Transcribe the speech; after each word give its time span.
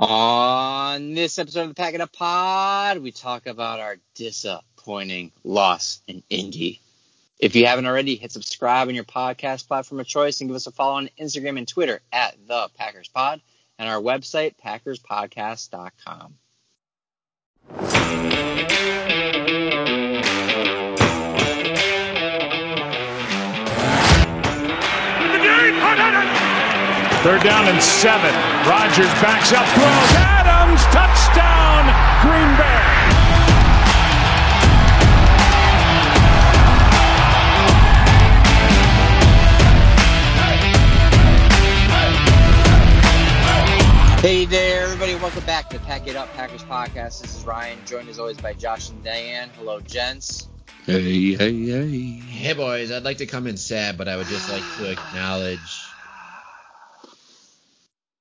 On 0.00 1.14
this 1.14 1.40
episode 1.40 1.62
of 1.62 1.68
the 1.70 1.74
Pack 1.74 1.94
It 1.94 2.00
Up 2.00 2.12
Pod, 2.12 2.98
we 2.98 3.10
talk 3.10 3.48
about 3.48 3.80
our 3.80 3.96
disappointing 4.14 5.32
loss 5.42 6.00
in 6.06 6.22
Indy. 6.30 6.80
If 7.40 7.56
you 7.56 7.66
haven't 7.66 7.86
already, 7.86 8.14
hit 8.14 8.30
subscribe 8.30 8.86
on 8.86 8.94
your 8.94 9.02
podcast 9.02 9.66
platform 9.66 9.98
of 10.00 10.06
choice 10.06 10.40
and 10.40 10.48
give 10.48 10.54
us 10.54 10.68
a 10.68 10.70
follow 10.70 10.98
on 10.98 11.10
Instagram 11.20 11.58
and 11.58 11.66
Twitter 11.66 12.00
at 12.12 12.36
the 12.46 12.68
Packers 12.76 13.08
Pod 13.08 13.40
and 13.76 13.88
our 13.88 14.00
website, 14.00 14.54
packerspodcast.com. 14.64 16.34
Third 27.22 27.42
down 27.42 27.66
and 27.66 27.82
seven. 27.82 28.32
Rodgers 28.64 29.12
backs 29.20 29.52
up, 29.52 29.66
throws. 29.74 30.14
Adams, 30.14 30.80
touchdown, 30.94 31.82
Green 32.22 32.56
Bay. 32.56 32.78
Hey 44.20 44.44
there, 44.44 44.84
everybody. 44.84 45.16
Welcome 45.16 45.44
back 45.44 45.70
to 45.70 45.80
Pack 45.80 46.06
It 46.06 46.14
Up 46.14 46.32
Packers 46.34 46.62
Podcast. 46.62 47.20
This 47.20 47.36
is 47.36 47.44
Ryan, 47.44 47.80
joined 47.84 48.08
as 48.08 48.20
always 48.20 48.36
by 48.36 48.52
Josh 48.52 48.90
and 48.90 49.02
Diane. 49.02 49.50
Hello, 49.56 49.80
gents. 49.80 50.48
Hey, 50.86 51.34
hey, 51.34 51.66
hey. 51.66 51.88
Hey 51.88 52.52
boys, 52.52 52.92
I'd 52.92 53.02
like 53.02 53.18
to 53.18 53.26
come 53.26 53.48
in 53.48 53.56
sad, 53.56 53.98
but 53.98 54.06
I 54.06 54.16
would 54.16 54.28
just 54.28 54.48
like 54.48 54.62
to 54.76 54.92
acknowledge 54.92 55.87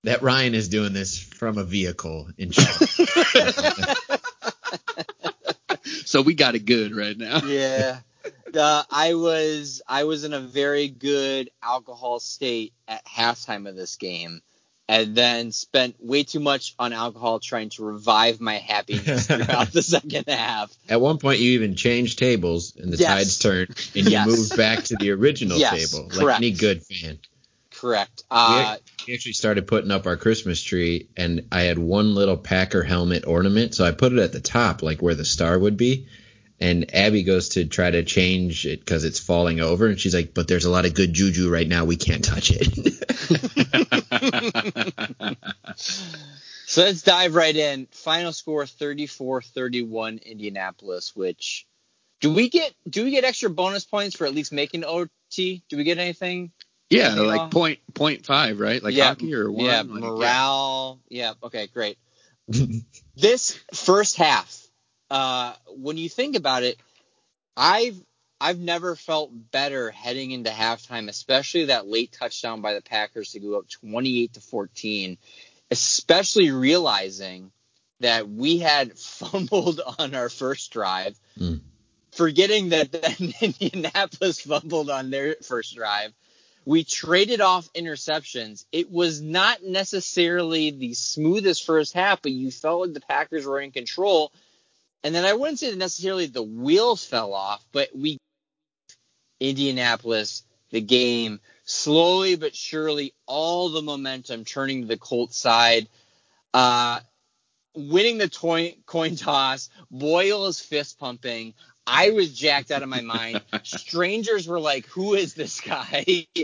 that 0.08 0.22
Ryan 0.22 0.56
is 0.56 0.70
doing 0.70 0.94
this 0.94 1.20
from 1.20 1.58
a 1.58 1.64
vehicle 1.64 2.30
in 2.38 2.52
China. 2.52 2.88
So 6.06 6.22
we 6.22 6.34
got 6.36 6.56
it 6.56 6.66
good 6.66 6.96
right 6.96 7.18
now. 7.18 7.42
yeah. 7.46 8.00
Uh, 8.54 8.84
I 8.90 9.14
was 9.14 9.82
I 9.88 10.06
was 10.06 10.24
in 10.24 10.34
a 10.34 10.40
very 10.40 10.88
good 10.88 11.50
alcohol 11.62 12.20
state 12.20 12.74
at 12.88 13.06
halftime 13.06 13.68
of 13.70 13.76
this 13.76 13.98
game, 13.98 14.42
and 14.88 15.16
then 15.16 15.52
spent 15.52 15.96
way 16.00 16.24
too 16.24 16.40
much 16.40 16.76
on 16.80 16.94
alcohol 16.94 17.40
trying 17.40 17.70
to 17.72 17.84
revive 17.84 18.40
my 18.40 18.56
happiness 18.56 19.28
throughout 19.28 19.72
the 19.72 19.82
second 19.82 20.26
half. 20.30 20.74
At 20.90 21.02
one 21.02 21.18
point, 21.20 21.40
you 21.40 21.52
even 21.52 21.76
changed 21.76 22.20
tables, 22.20 22.76
and 22.78 22.92
the 22.92 22.98
Yes. 22.98 23.08
tides 23.08 23.40
turned, 23.40 23.70
and 23.96 24.06
you 24.06 24.12
Yes. 24.12 24.28
moved 24.28 24.58
back 24.58 24.84
to 24.86 24.96
the 24.96 25.12
original 25.12 25.58
Yes, 25.60 25.92
table, 25.92 26.10
correct. 26.10 26.28
like 26.30 26.38
any 26.38 26.52
good 26.52 26.84
fan. 26.84 27.20
Correct. 27.78 28.24
Uh, 28.32 28.78
we 29.08 29.14
actually 29.14 29.34
started 29.34 29.68
putting 29.68 29.92
up 29.92 30.08
our 30.08 30.18
Christmas 30.18 30.62
tree, 30.64 31.10
and 31.16 31.48
I 31.52 31.62
had 31.62 31.78
one 31.78 32.16
little 32.16 32.36
Packer 32.36 32.82
helmet 32.82 33.28
ornament, 33.28 33.76
so 33.76 33.86
I 33.86 33.92
put 33.92 34.14
it 34.14 34.20
at 34.20 34.32
the 34.32 34.40
top, 34.40 34.82
like 34.82 35.00
where 35.00 35.14
the 35.14 35.26
star 35.26 35.58
would 35.58 35.78
be. 35.78 36.08
And 36.60 36.96
Abby 36.96 37.22
goes 37.22 37.50
to 37.50 37.66
try 37.66 37.92
to 37.92 38.04
change 38.04 38.66
it 38.66 38.80
because 38.80 39.04
it's 39.04 39.20
falling 39.20 39.60
over, 39.60 39.86
and 39.86 40.00
she's 40.00 40.16
like, 40.16 40.34
"But 40.34 40.48
there's 40.48 40.66
a 40.66 40.72
lot 40.72 40.88
of 40.88 40.96
good 40.96 41.14
juju 41.14 41.52
right 41.52 41.68
now. 41.68 41.86
We 41.86 41.98
can't 41.98 42.26
touch 42.26 42.52
it." 42.52 42.74
so 45.78 46.82
let's 46.82 47.04
dive 47.04 47.36
right 47.36 47.56
in. 47.56 47.86
Final 47.92 48.34
score 48.34 48.64
34-31 48.64 50.24
Indianapolis. 50.24 51.16
Which 51.16 51.68
do 52.22 52.34
we 52.34 52.50
get? 52.50 52.74
Do 52.90 53.04
we 53.04 53.12
get 53.12 53.24
extra 53.24 53.52
bonus 53.52 53.86
points 53.86 54.16
for 54.16 54.26
at 54.26 54.34
least 54.34 54.52
making 54.52 54.84
OT? 54.84 55.64
Do 55.70 55.78
we 55.78 55.84
get 55.84 56.00
anything? 56.00 56.52
Yeah, 56.90 57.16
Yeah. 57.16 57.22
like 57.22 57.52
point 57.52 57.80
point 57.94 58.26
five, 58.26 58.60
right? 58.60 58.82
Like 58.82 58.94
Yeah, 58.96 59.08
hockey 59.08 59.34
or 59.34 59.52
one. 59.52 59.66
yeah, 59.66 59.82
like, 59.82 59.88
morale. 59.88 61.00
Yeah. 61.10 61.34
Okay, 61.44 61.68
great. 61.68 61.98
this 63.16 63.60
first 63.74 64.16
half, 64.16 64.66
uh, 65.10 65.54
when 65.76 65.98
you 65.98 66.08
think 66.10 66.36
about 66.36 66.64
it, 66.64 66.78
I've 67.56 68.00
I've 68.40 68.60
never 68.60 68.96
felt 68.96 69.32
better 69.52 69.90
heading 69.90 70.32
into 70.32 70.50
halftime, 70.52 71.10
especially 71.10 71.66
that 71.66 71.88
late 71.88 72.12
touchdown 72.12 72.62
by 72.62 72.74
the 72.76 72.82
Packers 72.82 73.32
to 73.32 73.40
go 73.40 73.58
up 73.58 73.68
28 73.68 74.34
to 74.34 74.42
14, 74.42 75.18
especially 75.72 76.52
realizing 76.52 77.52
that 78.00 78.30
we 78.30 78.60
had 78.60 78.98
fumbled 78.98 79.82
on 80.00 80.14
our 80.16 80.30
first 80.30 80.72
drive, 80.72 81.20
Mm. 81.40 81.62
forgetting 82.12 82.70
that 82.70 82.92
then 82.92 83.34
Indianapolis 83.42 84.40
fumbled 84.42 84.90
on 84.90 85.10
their 85.10 85.36
first 85.44 85.76
drive. 85.76 86.14
We 86.68 86.84
traded 86.84 87.40
off 87.40 87.72
interceptions. 87.72 88.66
It 88.74 88.92
was 88.92 89.22
not 89.22 89.64
necessarily 89.64 90.72
the 90.72 90.96
smoothest 90.96 91.66
first 91.66 91.94
half, 91.94 92.22
but 92.22 92.34
you 92.34 92.52
felt 92.52 92.82
like 92.82 92.94
the 92.94 93.00
Packers 93.00 93.46
were 93.46 93.62
in 93.62 93.72
control. 93.72 94.34
And 95.02 95.16
then 95.16 95.24
I 95.24 95.32
wouldn't 95.32 95.60
say 95.60 95.70
that 95.70 95.78
necessarily 95.78 96.26
the 96.26 96.44
wheels 96.44 97.06
fell 97.06 97.34
off, 97.34 97.64
but 97.72 97.96
we 97.96 98.18
Indianapolis 99.40 100.44
the 100.72 100.82
game 100.82 101.40
slowly 101.64 102.36
but 102.36 102.54
surely 102.54 103.14
all 103.28 103.70
the 103.70 103.82
momentum 103.82 104.44
turning 104.44 104.82
to 104.82 104.88
the 104.90 104.98
Colts 104.98 105.38
side. 105.38 105.88
Uh, 106.54 107.00
winning 107.76 108.18
the 108.18 108.28
toy, 108.28 108.76
coin 108.86 109.16
toss, 109.16 109.70
Boyle 109.90 110.48
is 110.48 110.60
fist 110.60 111.00
pumping. 111.00 111.54
I 111.88 112.12
was 112.12 112.38
jacked 112.38 112.70
out 112.70 112.84
of 112.84 112.90
my 112.90 113.02
mind. 113.02 113.42
Strangers 113.64 114.48
were 114.48 114.60
like, 114.60 114.86
"Who 114.88 115.14
is 115.14 115.34
this 115.34 115.62
guy?" 115.62 116.28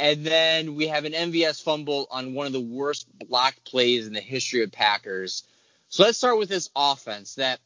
And 0.00 0.24
then 0.24 0.76
we 0.76 0.86
have 0.86 1.04
an 1.04 1.12
MVS 1.12 1.62
fumble 1.62 2.08
on 2.10 2.32
one 2.32 2.46
of 2.46 2.54
the 2.54 2.60
worst 2.60 3.06
block 3.18 3.54
plays 3.66 4.06
in 4.06 4.14
the 4.14 4.20
history 4.20 4.62
of 4.62 4.72
Packers. 4.72 5.44
So 5.90 6.04
let's 6.04 6.16
start 6.16 6.38
with 6.38 6.48
this 6.48 6.70
offense 6.74 7.34
that 7.34 7.60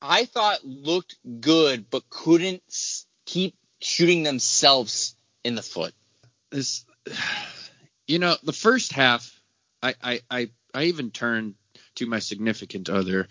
I 0.00 0.26
thought 0.26 0.64
looked 0.64 1.16
good, 1.40 1.90
but 1.90 2.08
couldn't 2.08 2.62
keep 3.26 3.56
shooting 3.80 4.22
themselves 4.22 5.16
in 5.42 5.56
the 5.56 5.62
foot. 5.62 5.92
This, 6.50 6.86
you 8.06 8.20
know, 8.20 8.36
the 8.44 8.52
first 8.52 8.92
half, 8.92 9.28
I 9.82 9.94
I 10.00 10.20
I, 10.30 10.50
I 10.72 10.84
even 10.84 11.10
turned 11.10 11.56
to 11.96 12.06
my 12.06 12.20
significant 12.20 12.90
other 12.90 13.26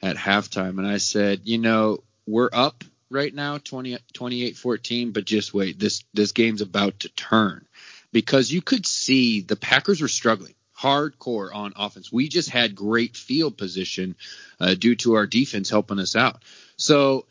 at 0.00 0.16
halftime 0.16 0.78
and 0.78 0.86
I 0.86 0.98
said, 0.98 1.40
you 1.42 1.58
know, 1.58 2.04
we're 2.24 2.50
up 2.52 2.84
right 3.10 3.34
now 3.34 3.58
20 3.58 3.98
28-14 4.14 5.12
but 5.12 5.24
just 5.24 5.54
wait 5.54 5.78
this 5.78 6.04
this 6.14 6.32
game's 6.32 6.60
about 6.60 7.00
to 7.00 7.08
turn. 7.10 7.66
Because 8.12 8.50
you 8.50 8.62
could 8.62 8.86
see 8.86 9.40
the 9.40 9.56
Packers 9.56 10.00
were 10.00 10.08
struggling 10.08 10.54
hardcore 10.78 11.54
on 11.54 11.72
offense. 11.76 12.12
We 12.12 12.28
just 12.28 12.50
had 12.50 12.74
great 12.74 13.16
field 13.16 13.56
position 13.56 14.16
uh, 14.60 14.74
due 14.74 14.94
to 14.96 15.14
our 15.14 15.26
defense 15.26 15.70
helping 15.70 15.98
us 15.98 16.16
out. 16.16 16.42
So 16.76 17.26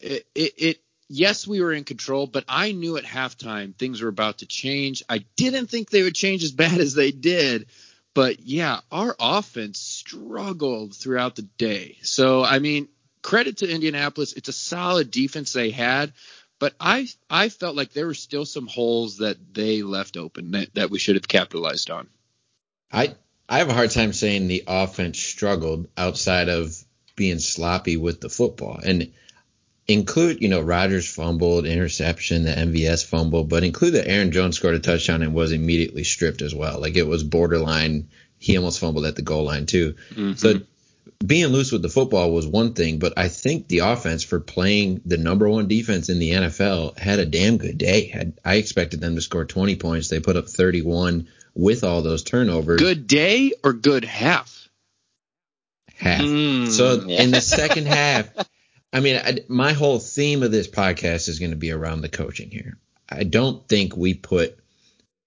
it, 0.00 0.26
it, 0.34 0.52
it 0.58 0.80
yes 1.08 1.46
we 1.46 1.60
were 1.60 1.72
in 1.72 1.84
control 1.84 2.26
but 2.26 2.44
I 2.48 2.72
knew 2.72 2.96
at 2.96 3.04
halftime 3.04 3.76
things 3.76 4.02
were 4.02 4.08
about 4.08 4.38
to 4.38 4.46
change. 4.46 5.02
I 5.08 5.24
didn't 5.36 5.66
think 5.66 5.90
they 5.90 6.02
would 6.02 6.14
change 6.14 6.44
as 6.44 6.52
bad 6.52 6.78
as 6.78 6.94
they 6.94 7.10
did 7.10 7.66
but 8.14 8.40
yeah, 8.40 8.80
our 8.92 9.14
offense 9.18 9.80
struggled 9.80 10.94
throughout 10.94 11.34
the 11.34 11.42
day. 11.42 11.98
So 12.02 12.44
I 12.44 12.60
mean, 12.60 12.88
credit 13.24 13.56
to 13.56 13.68
Indianapolis. 13.68 14.34
It's 14.34 14.48
a 14.48 14.52
solid 14.52 15.10
defense 15.10 15.52
they 15.52 15.70
had, 15.70 16.12
but 16.60 16.74
I 16.78 17.08
I 17.28 17.48
felt 17.48 17.74
like 17.74 17.92
there 17.92 18.06
were 18.06 18.14
still 18.14 18.44
some 18.44 18.68
holes 18.68 19.18
that 19.18 19.38
they 19.52 19.82
left 19.82 20.16
open 20.16 20.52
that, 20.52 20.74
that 20.74 20.90
we 20.90 21.00
should 21.00 21.16
have 21.16 21.26
capitalized 21.26 21.90
on. 21.90 22.06
I 22.92 23.16
I 23.48 23.58
have 23.58 23.70
a 23.70 23.74
hard 23.74 23.90
time 23.90 24.12
saying 24.12 24.46
the 24.46 24.64
offense 24.68 25.18
struggled 25.18 25.88
outside 25.96 26.48
of 26.48 26.76
being 27.16 27.38
sloppy 27.38 27.96
with 27.96 28.20
the 28.20 28.28
football 28.28 28.78
and 28.84 29.12
include 29.88 30.42
you 30.42 30.48
know 30.48 30.60
Rodgers 30.60 31.08
fumbled, 31.12 31.66
interception, 31.66 32.44
the 32.44 32.52
MVS 32.52 33.06
fumble, 33.06 33.44
but 33.44 33.64
include 33.64 33.94
that 33.94 34.08
Aaron 34.08 34.32
Jones 34.32 34.56
scored 34.56 34.74
a 34.74 34.80
touchdown 34.80 35.22
and 35.22 35.34
was 35.34 35.50
immediately 35.50 36.04
stripped 36.04 36.42
as 36.42 36.54
well. 36.54 36.78
Like 36.78 36.96
it 36.96 37.06
was 37.06 37.24
borderline. 37.24 38.08
He 38.38 38.58
almost 38.58 38.80
fumbled 38.80 39.06
at 39.06 39.16
the 39.16 39.22
goal 39.22 39.44
line 39.44 39.64
too. 39.64 39.94
Mm-hmm. 40.10 40.34
So 40.34 40.60
being 41.24 41.46
loose 41.48 41.72
with 41.72 41.82
the 41.82 41.88
football 41.88 42.32
was 42.32 42.46
one 42.46 42.74
thing, 42.74 42.98
but 42.98 43.14
I 43.16 43.28
think 43.28 43.68
the 43.68 43.80
offense 43.80 44.24
for 44.24 44.40
playing 44.40 45.00
the 45.04 45.16
number 45.16 45.48
one 45.48 45.68
defense 45.68 46.08
in 46.08 46.18
the 46.18 46.30
NFL 46.30 46.98
had 46.98 47.18
a 47.18 47.26
damn 47.26 47.56
good 47.56 47.78
day. 47.78 48.06
Had 48.06 48.38
I 48.44 48.56
expected 48.56 49.00
them 49.00 49.14
to 49.14 49.22
score 49.22 49.44
20 49.44 49.76
points, 49.76 50.08
they 50.08 50.20
put 50.20 50.36
up 50.36 50.48
31 50.48 51.28
with 51.54 51.84
all 51.84 52.02
those 52.02 52.24
turnovers. 52.24 52.80
Good 52.80 53.06
day 53.06 53.52
or 53.62 53.72
good 53.72 54.04
half? 54.04 54.64
half. 55.96 56.20
Mm, 56.20 56.68
so 56.68 57.04
yeah. 57.06 57.22
in 57.22 57.30
the 57.30 57.40
second 57.40 57.86
half, 57.86 58.28
I 58.92 59.00
mean, 59.00 59.16
I, 59.16 59.38
my 59.48 59.72
whole 59.72 59.98
theme 59.98 60.42
of 60.42 60.52
this 60.52 60.68
podcast 60.68 61.28
is 61.28 61.38
going 61.38 61.50
to 61.50 61.56
be 61.56 61.72
around 61.72 62.00
the 62.00 62.08
coaching 62.08 62.50
here. 62.50 62.78
I 63.08 63.24
don't 63.24 63.66
think 63.68 63.96
we 63.96 64.14
put 64.14 64.58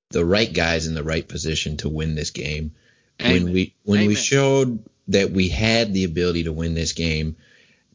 the 0.09 0.25
right 0.25 0.51
guys 0.51 0.87
in 0.87 0.95
the 0.95 1.03
right 1.03 1.27
position 1.27 1.77
to 1.77 1.89
win 1.89 2.15
this 2.15 2.31
game. 2.31 2.73
When 3.19 3.51
we 3.51 3.73
when 3.83 4.05
we 4.05 4.13
showed 4.13 4.83
that 5.09 5.31
we 5.31 5.49
had 5.49 5.93
the 5.93 6.03
ability 6.03 6.43
to 6.43 6.51
win 6.51 6.73
this 6.73 6.93
game, 6.93 7.35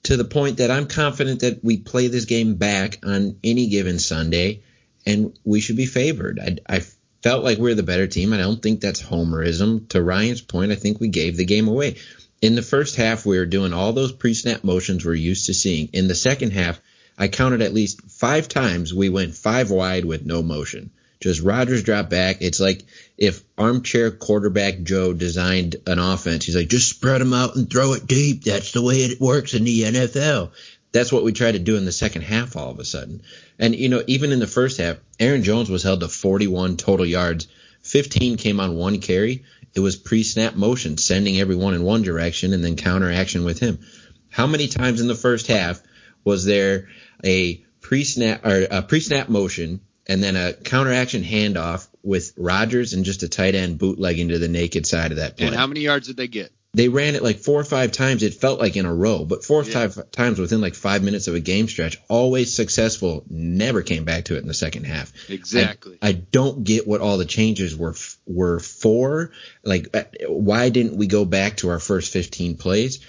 to 0.05 0.17
the 0.17 0.25
point 0.25 0.59
that 0.59 0.71
I'm 0.71 0.87
confident 0.87 1.41
that 1.41 1.63
we 1.63 1.77
play 1.77 2.09
this 2.09 2.25
game 2.25 2.57
back 2.57 2.99
on 3.05 3.37
any 3.45 3.69
given 3.69 3.99
Sunday, 3.99 4.63
and 5.07 5.39
we 5.45 5.61
should 5.61 5.77
be 5.77 5.87
favored. 5.87 6.41
I, 6.41 6.77
I 6.77 6.83
felt 7.23 7.45
like 7.45 7.59
we 7.59 7.71
are 7.71 7.77
the 7.77 7.83
better 7.83 8.07
team. 8.07 8.33
I 8.33 8.39
don't 8.39 8.61
think 8.61 8.81
that's 8.81 9.03
homerism. 9.03 9.89
To 9.91 10.03
Ryan's 10.03 10.41
point, 10.41 10.73
I 10.73 10.77
think 10.77 11.01
we 11.01 11.09
gave 11.09 11.37
the 11.37 11.45
game 11.45 11.69
away. 11.69 11.97
In 12.41 12.57
the 12.57 12.63
first 12.63 12.97
half, 12.97 13.25
we 13.25 13.39
were 13.39 13.47
doing 13.47 13.73
all 13.73 13.93
those 13.93 14.13
pre-snap 14.13 14.65
motions 14.65 15.05
we're 15.05 15.15
used 15.15 15.47
to 15.47 15.55
seeing. 15.55 15.89
In 15.93 16.09
the 16.09 16.15
second 16.15 16.53
half, 16.53 16.81
I 17.17 17.29
counted 17.29 17.63
at 17.63 17.75
least 17.75 18.03
five 18.11 18.49
times 18.49 18.93
we 18.93 19.09
went 19.09 19.37
five 19.37 19.71
wide 19.71 20.05
with 20.05 20.27
no 20.27 20.43
motion. 20.43 20.91
Just 21.23 21.41
Rodgers 21.41 21.85
dropped 21.85 22.11
back. 22.11 22.39
It's 22.41 22.59
like 22.59 22.83
if 23.17 23.45
armchair 23.57 24.11
quarterback 24.11 24.83
Joe 24.83 25.13
designed 25.13 25.77
an 25.87 26.01
offense. 26.01 26.45
He's 26.45 26.57
like, 26.57 26.69
just 26.69 26.91
spread 26.91 27.21
them 27.21 27.33
out 27.33 27.55
and 27.55 27.71
throw 27.71 27.93
it 27.93 28.09
deep. 28.09 28.43
That's 28.43 28.73
the 28.73 28.83
way 28.83 28.97
it 28.97 29.21
works 29.21 29.55
in 29.55 29.63
the 29.63 29.83
NFL. 29.83 30.51
That's 30.91 31.13
what 31.13 31.23
we 31.23 31.33
tried 31.33 31.53
to 31.53 31.61
do 31.61 31.77
in 31.77 31.85
the 31.85 31.93
second 31.93 32.23
half 32.23 32.57
all 32.57 32.71
of 32.71 32.81
a 32.81 32.85
sudden. 32.85 33.23
And, 33.59 33.75
you 33.75 33.89
know, 33.89 34.03
even 34.09 34.33
in 34.33 34.41
the 34.41 34.49
first 34.49 34.79
half, 34.79 34.97
Aaron 35.21 35.45
Jones 35.45 35.71
was 35.71 35.85
held 35.85 36.01
to 36.01 36.09
41 36.09 36.77
total 36.77 37.07
yards. 37.07 37.47
15 37.83 38.37
came 38.37 38.59
on 38.59 38.75
one 38.75 39.01
carry. 39.01 39.45
It 39.75 39.81
was 39.81 39.95
pre 39.95 40.25
snap 40.25 40.57
motion, 40.57 40.99
sending 40.99 41.39
everyone 41.39 41.75
in 41.75 41.85
one 41.85 42.03
direction 42.03 42.53
and 42.53 42.65
then 42.65 42.77
counter 42.77 43.11
action 43.11 43.45
with 43.45 43.61
him. 43.61 43.79
How 44.29 44.49
many 44.49 44.67
times 44.67 45.01
in 45.01 45.07
the 45.07 45.15
first 45.15 45.47
half 45.47 45.81
was 46.25 46.45
there 46.45 46.89
a 47.25 47.65
pre 47.81 48.03
snap 48.03 48.45
or 48.45 48.67
a 48.71 48.83
pre 48.83 48.99
snap 48.99 49.29
motion 49.29 49.81
and 50.07 50.23
then 50.23 50.37
a 50.37 50.53
counter 50.53 50.93
action 50.93 51.23
handoff 51.23 51.89
with 52.03 52.33
Rodgers 52.37 52.93
and 52.93 53.05
just 53.05 53.23
a 53.23 53.29
tight 53.29 53.55
end 53.55 53.79
bootleg 53.79 54.19
into 54.19 54.39
the 54.39 54.49
naked 54.49 54.87
side 54.87 55.11
of 55.13 55.19
that 55.19 55.37
play? 55.37 55.47
And 55.47 55.57
how 55.57 55.67
many 55.67 55.81
yards 55.81 56.07
did 56.07 56.17
they 56.17 56.29
get? 56.29 56.53
they 56.75 56.89
ran 56.89 57.15
it 57.15 57.23
like 57.23 57.39
four 57.39 57.61
or 57.61 57.65
five 57.65 57.93
times. 57.93 58.23
It 58.23 58.35
felt 58.35 58.59
like 58.59 58.77
in 58.77 58.87
a 58.87 58.95
row, 58.95 59.25
but 59.27 59.45
four 59.45 59.61
or 59.61 59.65
yeah. 59.65 59.89
five 59.89 60.11
times 60.11 60.39
within 60.39 60.63
like 60.63 60.75
five 60.75 61.03
minutes 61.03 61.29
of 61.29 61.35
a 61.35 61.41
game 61.41 61.69
stretch, 61.69 62.01
always 62.09 62.55
successful. 62.55 63.25
Never 63.29 63.83
came 63.83 64.05
back 64.05 64.25
to 64.27 64.37
it 64.37 64.43
in 64.43 64.49
the 64.49 64.55
second 64.55 64.85
half. 64.85 65.13
Exactly. 65.29 65.99
I, 66.01 66.09
I 66.09 66.13
don't 66.13 66.65
get 66.65 66.87
what 66.89 67.03
all 67.03 67.19
the 67.19 67.27
changes 67.27 67.77
were 67.77 67.95
were 68.27 68.59
for. 68.59 69.33
Like, 69.63 69.95
uh, 69.95 70.05
why 70.29 70.71
didn't 70.71 70.97
we 70.97 71.09
go 71.09 71.27
back 71.27 71.59
to 71.59 71.69
our 71.69 71.79
first 71.79 72.11
15 72.11 72.57
plays? 72.57 73.01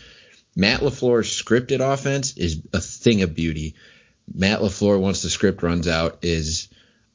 Matt 0.55 0.81
LaFleur's 0.81 1.29
scripted 1.29 1.79
offense 1.79 2.37
is 2.37 2.61
a 2.73 2.81
thing 2.81 3.21
of 3.21 3.33
beauty. 3.33 3.75
Matt 4.31 4.59
LaFleur, 4.59 4.99
once 4.99 5.21
the 5.21 5.29
script 5.29 5.63
runs 5.63 5.87
out, 5.87 6.19
is 6.21 6.67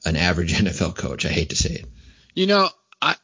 an 0.05 0.17
average 0.17 0.55
NFL 0.59 0.97
coach. 0.97 1.27
I 1.27 1.31
hate 1.31 1.51
to 1.51 1.57
say 1.57 1.75
it. 1.75 1.87
You 2.35 2.47
know, 2.47 2.69
I 3.01 3.17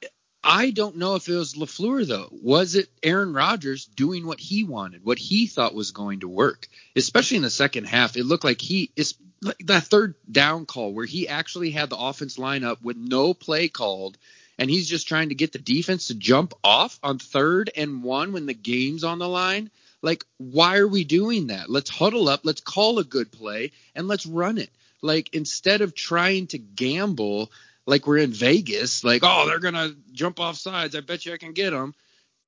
I 0.43 0.71
don't 0.71 0.97
know 0.97 1.15
if 1.15 1.29
it 1.29 1.35
was 1.35 1.55
LaFleur 1.55 2.07
though. 2.07 2.29
Was 2.31 2.75
it 2.75 2.91
Aaron 3.03 3.33
Rodgers 3.33 3.87
doing 3.87 4.27
what 4.27 4.41
he 4.41 4.65
wanted, 4.65 5.05
what 5.05 5.19
he 5.19 5.47
thought 5.47 5.75
was 5.75 5.93
going 5.93 6.21
to 6.21 6.29
work? 6.29 6.69
Especially 6.95 7.39
in 7.39 7.43
the 7.43 7.51
second 7.51 7.85
half, 7.85 8.17
it 8.17 8.25
looked 8.25 8.45
like 8.45 8.61
he 8.61 8.91
is 8.95 9.15
like 9.41 9.59
that 9.67 9.85
third 9.85 10.15
down 10.31 10.67
call 10.67 10.93
where 10.93 11.07
he 11.07 11.29
actually 11.29 11.71
had 11.71 11.91
the 11.91 11.97
offense 11.97 12.39
line 12.39 12.65
up 12.65 12.83
with 12.83 12.97
no 12.97 13.35
play 13.35 13.69
called 13.69 14.19
and 14.59 14.71
he's 14.71 14.89
just 14.89 15.09
trying 15.09 15.31
to 15.31 15.35
get 15.35 15.53
the 15.53 15.59
defense 15.59 16.09
to 16.09 16.15
jump 16.15 16.55
off 16.63 16.99
on 17.03 17.19
third 17.19 17.71
and 17.77 18.03
one 18.03 18.33
when 18.33 18.47
the 18.47 18.55
game's 18.55 19.05
on 19.05 19.19
the 19.19 19.29
line. 19.29 19.71
Like, 20.03 20.25
why 20.37 20.77
are 20.77 20.89
we 20.89 21.05
doing 21.05 21.49
that? 21.49 21.71
Let's 21.71 21.91
huddle 21.91 22.29
up, 22.29 22.41
let's 22.45 22.61
call 22.61 22.99
a 22.99 23.05
good 23.05 23.33
play, 23.33 23.73
and 23.95 24.07
let's 24.07 24.27
run 24.27 24.59
it. 24.59 24.71
Like, 25.05 25.35
instead 25.35 25.83
of 25.83 25.95
trying 25.95 26.47
to 26.49 26.59
gamble, 26.59 27.53
like 27.87 28.07
we're 28.07 28.19
in 28.19 28.33
Vegas, 28.33 29.05
like, 29.05 29.23
oh, 29.23 29.47
they're 29.47 29.61
going 29.61 29.75
to 29.75 29.95
jump 30.13 30.41
off 30.41 30.57
sides. 30.57 30.97
I 30.97 31.01
bet 31.01 31.27
you 31.27 31.35
I 31.35 31.37
can 31.37 31.53
get 31.53 31.71
them. 31.71 31.95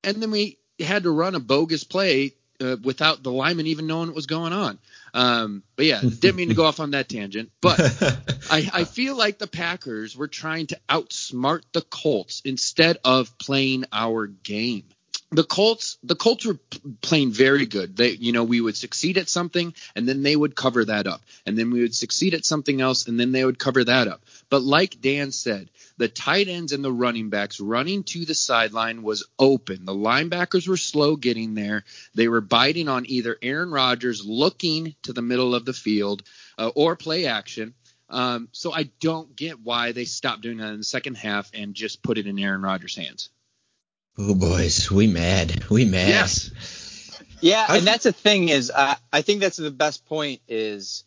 And 0.03 0.21
then 0.21 0.31
we 0.31 0.57
had 0.79 1.03
to 1.03 1.11
run 1.11 1.35
a 1.35 1.39
bogus 1.39 1.83
play 1.83 2.33
uh, 2.59 2.75
without 2.83 3.21
the 3.21 3.31
lineman 3.31 3.67
even 3.67 3.85
knowing 3.85 4.07
what 4.07 4.15
was 4.15 4.25
going 4.25 4.53
on. 4.53 4.79
Um, 5.13 5.63
but 5.75 5.85
yeah, 5.85 6.01
didn't 6.19 6.35
mean 6.35 6.49
to 6.49 6.55
go 6.55 6.65
off 6.65 6.79
on 6.79 6.91
that 6.91 7.09
tangent. 7.09 7.51
But 7.61 7.79
I, 8.49 8.69
I 8.73 8.83
feel 8.85 9.15
like 9.15 9.37
the 9.37 9.47
Packers 9.47 10.17
were 10.17 10.27
trying 10.27 10.67
to 10.67 10.79
outsmart 10.89 11.61
the 11.73 11.81
Colts 11.81 12.41
instead 12.43 12.97
of 13.03 13.37
playing 13.37 13.85
our 13.91 14.27
game 14.27 14.85
the 15.31 15.43
Colts, 15.43 15.97
the 16.03 16.15
Colts 16.15 16.45
were 16.45 16.57
playing 17.01 17.31
very 17.31 17.65
good. 17.65 17.97
They, 17.97 18.11
you 18.11 18.31
know, 18.31 18.45
we 18.45 18.61
would 18.61 18.77
succeed 18.77 19.17
at 19.17 19.27
something 19.27 19.73
and 19.93 20.07
then 20.07 20.23
they 20.23 20.35
would 20.35 20.55
cover 20.55 20.85
that 20.85 21.05
up. 21.05 21.21
And 21.45 21.57
then 21.57 21.69
we 21.69 21.81
would 21.81 21.93
succeed 21.95 22.33
at 22.33 22.45
something 22.45 22.79
else 22.79 23.07
and 23.07 23.19
then 23.19 23.33
they 23.33 23.43
would 23.43 23.59
cover 23.59 23.83
that 23.83 24.07
up. 24.07 24.21
But 24.49 24.61
like 24.61 25.01
Dan 25.01 25.33
said, 25.33 25.69
the 25.97 26.07
tight 26.07 26.47
ends 26.47 26.71
and 26.71 26.83
the 26.83 26.93
running 26.93 27.29
backs 27.29 27.59
running 27.59 28.03
to 28.05 28.23
the 28.23 28.35
sideline 28.35 29.03
was 29.03 29.27
open. 29.37 29.83
The 29.83 29.93
linebackers 29.93 30.67
were 30.67 30.77
slow 30.77 31.17
getting 31.17 31.55
there. 31.55 31.83
They 32.15 32.29
were 32.29 32.41
biting 32.41 32.87
on 32.87 33.05
either 33.05 33.37
Aaron 33.41 33.71
Rodgers 33.71 34.25
looking 34.25 34.95
to 35.03 35.11
the 35.11 35.21
middle 35.21 35.55
of 35.55 35.65
the 35.65 35.73
field 35.73 36.23
uh, 36.57 36.71
or 36.73 36.95
play 36.95 37.25
action. 37.25 37.73
Um, 38.09 38.47
so 38.53 38.71
I 38.71 38.83
don't 39.01 39.35
get 39.35 39.59
why 39.59 39.91
they 39.91 40.05
stopped 40.05 40.41
doing 40.41 40.59
that 40.59 40.71
in 40.71 40.77
the 40.77 40.83
second 40.85 41.15
half 41.15 41.51
and 41.53 41.73
just 41.73 42.01
put 42.01 42.17
it 42.17 42.27
in 42.27 42.39
Aaron 42.39 42.61
Rodgers' 42.61 42.95
hands. 42.95 43.29
Oh 44.17 44.33
boys, 44.33 44.89
we 44.89 45.07
mad. 45.07 45.69
We 45.69 45.85
mad. 45.85 46.09
Yes. 46.09 46.51
Yeah, 47.39 47.67
and 47.69 47.85
that's 47.85 48.05
the 48.05 48.11
thing 48.11 48.49
is, 48.49 48.71
uh, 48.73 48.95
I 49.13 49.21
think 49.21 49.41
that's 49.41 49.57
the 49.57 49.69
best 49.69 50.05
point 50.07 50.41
is 50.47 51.03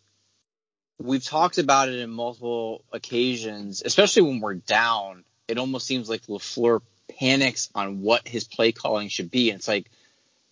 we've 1.01 1.25
talked 1.25 1.59
about 1.59 1.89
it 1.89 1.99
in 1.99 2.11
multiple 2.11 2.85
occasions, 2.93 3.83
especially 3.85 4.23
when 4.23 4.41
we're 4.41 4.55
down. 4.55 5.25
It 5.49 5.59
almost 5.59 5.87
seems 5.87 6.09
like 6.09 6.23
LaFleur 6.27 6.83
panics 7.19 7.69
on 7.75 8.03
what 8.03 8.29
his 8.29 8.45
play 8.45 8.71
calling 8.71 9.09
should 9.09 9.31
be. 9.31 9.51
And 9.51 9.59
it's 9.59 9.67
like, 9.67 9.91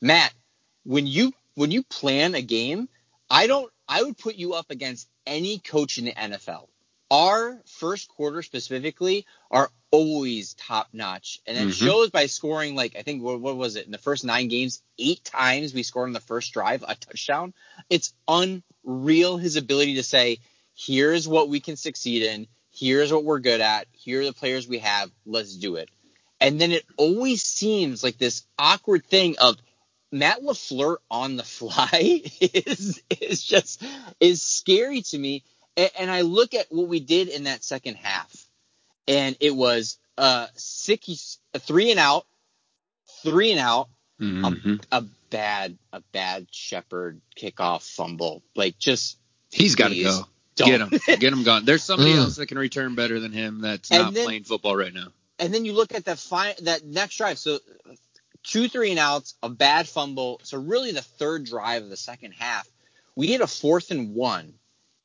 Matt, 0.01 0.33
when 0.85 1.07
you 1.07 1.33
when 1.55 1.71
you 1.71 1.85
plan 1.85 2.35
a 2.35 2.43
game, 2.43 2.89
I 3.31 3.47
don't. 3.47 3.71
I 3.89 4.03
would 4.03 4.19
put 4.19 4.35
you 4.35 4.55
up 4.55 4.71
against 4.71 5.09
any 5.27 5.59
coach 5.59 5.99
in 5.99 6.07
the 6.07 6.13
NFL. 6.13 6.67
Our 7.11 7.63
first 7.65 8.09
quarter 8.09 8.43
specifically 8.43 9.27
are 9.51 9.71
always 9.91 10.55
top 10.55 10.89
notch, 10.93 11.41
and 11.47 11.57
it 11.57 11.61
mm-hmm. 11.61 11.71
shows 11.71 12.11
by 12.11 12.27
scoring 12.27 12.75
like 12.75 12.97
I 12.97 13.03
think 13.03 13.23
what, 13.23 13.41
what, 13.41 13.57
was 13.57 13.77
it 13.77 13.87
in 13.87 13.93
the 13.93 13.99
first 13.99 14.25
nine 14.25 14.49
games, 14.49 14.83
eight 14.99 15.25
times 15.25 15.73
we 15.73 15.83
scored 15.83 16.09
on 16.09 16.13
the 16.13 16.21
first 16.21 16.53
drive 16.53 16.85
a 16.87 16.95
touchdown. 16.95 17.55
It's 17.89 18.13
unreal 18.27 19.39
his 19.39 19.57
ability 19.57 19.95
to 19.95 20.03
say, 20.03 20.41
"Here's 20.77 21.27
what 21.27 21.49
we 21.49 21.61
can 21.61 21.77
succeed 21.77 22.25
in. 22.25 22.47
Here's 22.71 23.11
what 23.11 23.25
we're 23.25 23.41
good 23.41 23.63
at. 23.63 23.89
Here 23.93 24.21
are 24.21 24.27
the 24.27 24.35
players 24.35 24.69
we 24.69 24.81
have. 24.81 25.11
Let's 25.25 25.57
do 25.57 25.77
it." 25.77 25.89
And 26.41 26.61
then 26.61 26.73
it 26.73 26.85
always 26.99 27.43
seems 27.43 28.05
like 28.05 28.19
this 28.19 28.45
awkward 28.59 29.07
thing 29.07 29.37
of 29.39 29.57
Matt 30.13 30.43
LaFleur 30.43 30.99
on 31.11 31.37
the 31.37 31.43
fly 31.43 32.23
is 32.41 33.03
is 33.21 33.43
just 33.43 33.83
is 34.21 34.43
scary 34.43 35.03
to 35.03 35.19
me. 35.19 35.45
And, 35.79 35.91
and 35.99 36.11
I 36.11 36.21
look 36.21 36.53
at 36.53 36.67
what 36.69 36.89
we 36.89 37.01
did 37.01 37.29
in 37.29 37.45
that 37.45 37.65
second 37.65 37.95
half 37.95 38.49
and 39.09 39.37
it 39.41 39.57
was 39.57 39.99
uh 40.19 40.47
six 40.55 41.39
a 41.55 41.59
three 41.59 41.91
and 41.91 41.99
out, 41.99 42.27
three 43.23 43.51
and 43.51 43.59
out, 43.59 43.89
mm-hmm. 44.21 44.75
a, 44.93 44.99
a, 44.99 45.05
bad 45.31 45.79
a 45.93 46.01
bad 46.13 46.47
Shepherd 46.51 47.21
kickoff 47.37 47.83
fumble. 47.83 48.43
Like 48.55 48.79
just 48.79 49.19
he's 49.51 49.75
got 49.75 49.89
to 49.89 50.03
go. 50.03 50.21
Don't. 50.57 50.69
Get 50.69 50.81
him, 50.81 50.91
get 51.21 51.33
him 51.33 51.43
gone. 51.45 51.65
There's 51.65 51.85
somebody 51.85 52.13
mm. 52.13 52.19
else 52.19 52.37
that 52.37 52.47
can 52.47 52.59
return 52.59 52.97
better 52.97 53.21
than 53.21 53.33
him. 53.33 53.61
That's 53.61 53.91
not 53.91 54.13
then, 54.13 54.25
playing 54.25 54.45
football 54.45 54.77
right 54.77 54.93
now. 54.93 55.09
And 55.39 55.55
then 55.55 55.65
you 55.65 55.73
look 55.73 55.95
at 55.95 56.07
that 56.07 56.19
fi- 56.19 56.57
that 56.63 56.85
next 56.85 57.17
drive. 57.17 57.39
So 57.39 57.61
two 58.43 58.69
three 58.69 58.91
and 58.91 58.99
outs, 58.99 59.35
a 59.43 59.49
bad 59.49 59.89
fumble. 59.89 60.41
So 60.43 60.59
really 60.59 60.93
the 60.93 61.03
third 61.03 61.45
drive 61.45 61.85
of 61.85 61.91
the 61.91 61.97
second 61.97 62.33
half, 62.33 62.69
we 63.15 63.29
had 63.29 63.41
a 63.41 63.47
fourth 63.47 63.93
and 63.93 64.15
one, 64.15 64.55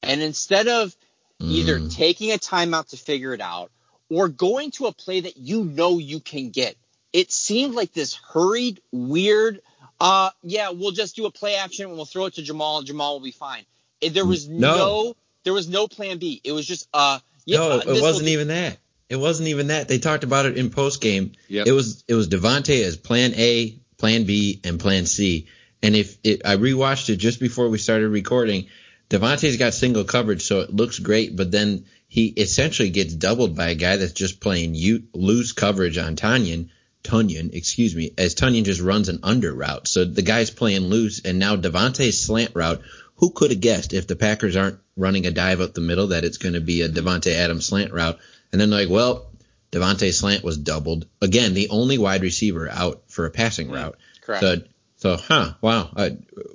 and 0.03 0.21
instead 0.21 0.67
of 0.67 0.95
mm. 1.41 1.49
either 1.49 1.87
taking 1.89 2.31
a 2.31 2.37
timeout 2.37 2.89
to 2.89 2.97
figure 2.97 3.33
it 3.33 3.41
out 3.41 3.71
or 4.09 4.27
going 4.27 4.71
to 4.71 4.85
a 4.85 4.91
play 4.91 5.21
that 5.21 5.37
you 5.37 5.63
know 5.63 5.97
you 5.97 6.19
can 6.19 6.49
get. 6.49 6.75
It 7.11 7.31
seemed 7.31 7.75
like 7.75 7.93
this 7.93 8.15
hurried, 8.15 8.81
weird, 8.91 9.61
uh, 9.99 10.31
yeah, 10.41 10.71
we'll 10.71 10.91
just 10.91 11.15
do 11.15 11.25
a 11.25 11.31
play 11.31 11.55
action 11.55 11.85
and 11.85 11.95
we'll 11.95 12.05
throw 12.05 12.25
it 12.25 12.35
to 12.35 12.41
Jamaal 12.41 12.79
and 12.79 12.87
Jamaal 12.87 13.13
will 13.13 13.19
be 13.21 13.31
fine. 13.31 13.65
There 14.01 14.25
was 14.25 14.49
no, 14.49 14.75
no 14.75 15.15
there 15.43 15.53
was 15.53 15.69
no 15.69 15.87
plan 15.87 16.17
B. 16.17 16.41
It 16.43 16.51
was 16.51 16.65
just 16.65 16.89
uh 16.93 17.19
yeah, 17.45 17.57
no, 17.59 17.79
it 17.79 18.01
wasn't 18.01 18.27
even 18.29 18.49
that. 18.49 18.77
It 19.09 19.15
wasn't 19.15 19.49
even 19.49 19.67
that. 19.67 19.87
They 19.87 19.99
talked 19.99 20.23
about 20.23 20.45
it 20.45 20.57
in 20.57 20.69
post 20.71 20.99
game. 21.01 21.33
Yep. 21.47 21.67
It 21.67 21.71
was 21.71 22.03
it 22.07 22.15
was 22.15 22.27
Davante 22.27 22.83
as 22.83 22.97
plan 22.97 23.33
A, 23.35 23.77
plan 23.97 24.25
B, 24.25 24.59
and 24.63 24.79
plan 24.79 25.05
C. 25.05 25.47
And 25.81 25.95
if 25.95 26.17
it, 26.23 26.45
I 26.45 26.57
rewatched 26.57 27.09
it 27.09 27.17
just 27.17 27.39
before 27.39 27.69
we 27.69 27.77
started 27.77 28.09
recording, 28.09 28.67
Davante's 29.13 29.57
got 29.57 29.75
single 29.75 30.05
coverage, 30.05 30.41
so 30.41 30.61
it 30.61 30.73
looks 30.73 30.97
great. 30.97 31.35
But 31.35 31.51
then 31.51 31.85
he 32.07 32.25
essentially 32.27 32.89
gets 32.89 33.13
doubled 33.13 33.55
by 33.55 33.69
a 33.69 33.75
guy 33.75 33.97
that's 33.97 34.13
just 34.13 34.39
playing 34.39 34.73
u- 34.73 35.03
loose 35.13 35.51
coverage 35.51 35.99
on 35.99 36.15
Tonyan, 36.15 36.69
Tonyan, 37.03 37.53
excuse 37.53 37.95
me, 37.95 38.11
as 38.17 38.33
Tonyan 38.33 38.63
just 38.63 38.81
runs 38.81 39.09
an 39.09 39.19
under 39.21 39.53
route. 39.53 39.87
So 39.87 40.03
the 40.03 40.23
guy's 40.23 40.49
playing 40.49 40.87
loose, 40.87 41.23
and 41.23 41.37
now 41.37 41.55
Davante's 41.55 42.19
slant 42.25 42.55
route. 42.55 42.81
Who 43.17 43.29
could 43.29 43.51
have 43.51 43.61
guessed 43.61 43.93
if 43.93 44.07
the 44.07 44.15
Packers 44.15 44.55
aren't 44.55 44.79
running 44.97 45.27
a 45.27 45.31
dive 45.31 45.61
up 45.61 45.75
the 45.75 45.81
middle 45.81 46.07
that 46.07 46.25
it's 46.25 46.39
going 46.39 46.55
to 46.55 46.61
be 46.61 46.81
a 46.81 46.89
Davante 46.89 47.31
Adams 47.31 47.67
slant 47.67 47.93
route? 47.93 48.17
And 48.51 48.59
then 48.59 48.71
like, 48.71 48.89
well, 48.89 49.27
Davante 49.71 50.11
slant 50.11 50.43
was 50.43 50.57
doubled 50.57 51.05
again. 51.21 51.53
The 51.53 51.69
only 51.69 51.99
wide 51.99 52.23
receiver 52.23 52.67
out 52.67 53.03
for 53.07 53.27
a 53.27 53.31
passing 53.31 53.69
route. 53.69 53.95
Correct. 54.21 54.41
So, 54.41 54.61
so 54.97 55.17
huh? 55.17 55.53
Wow. 55.61 55.91
Uh, 55.95 56.09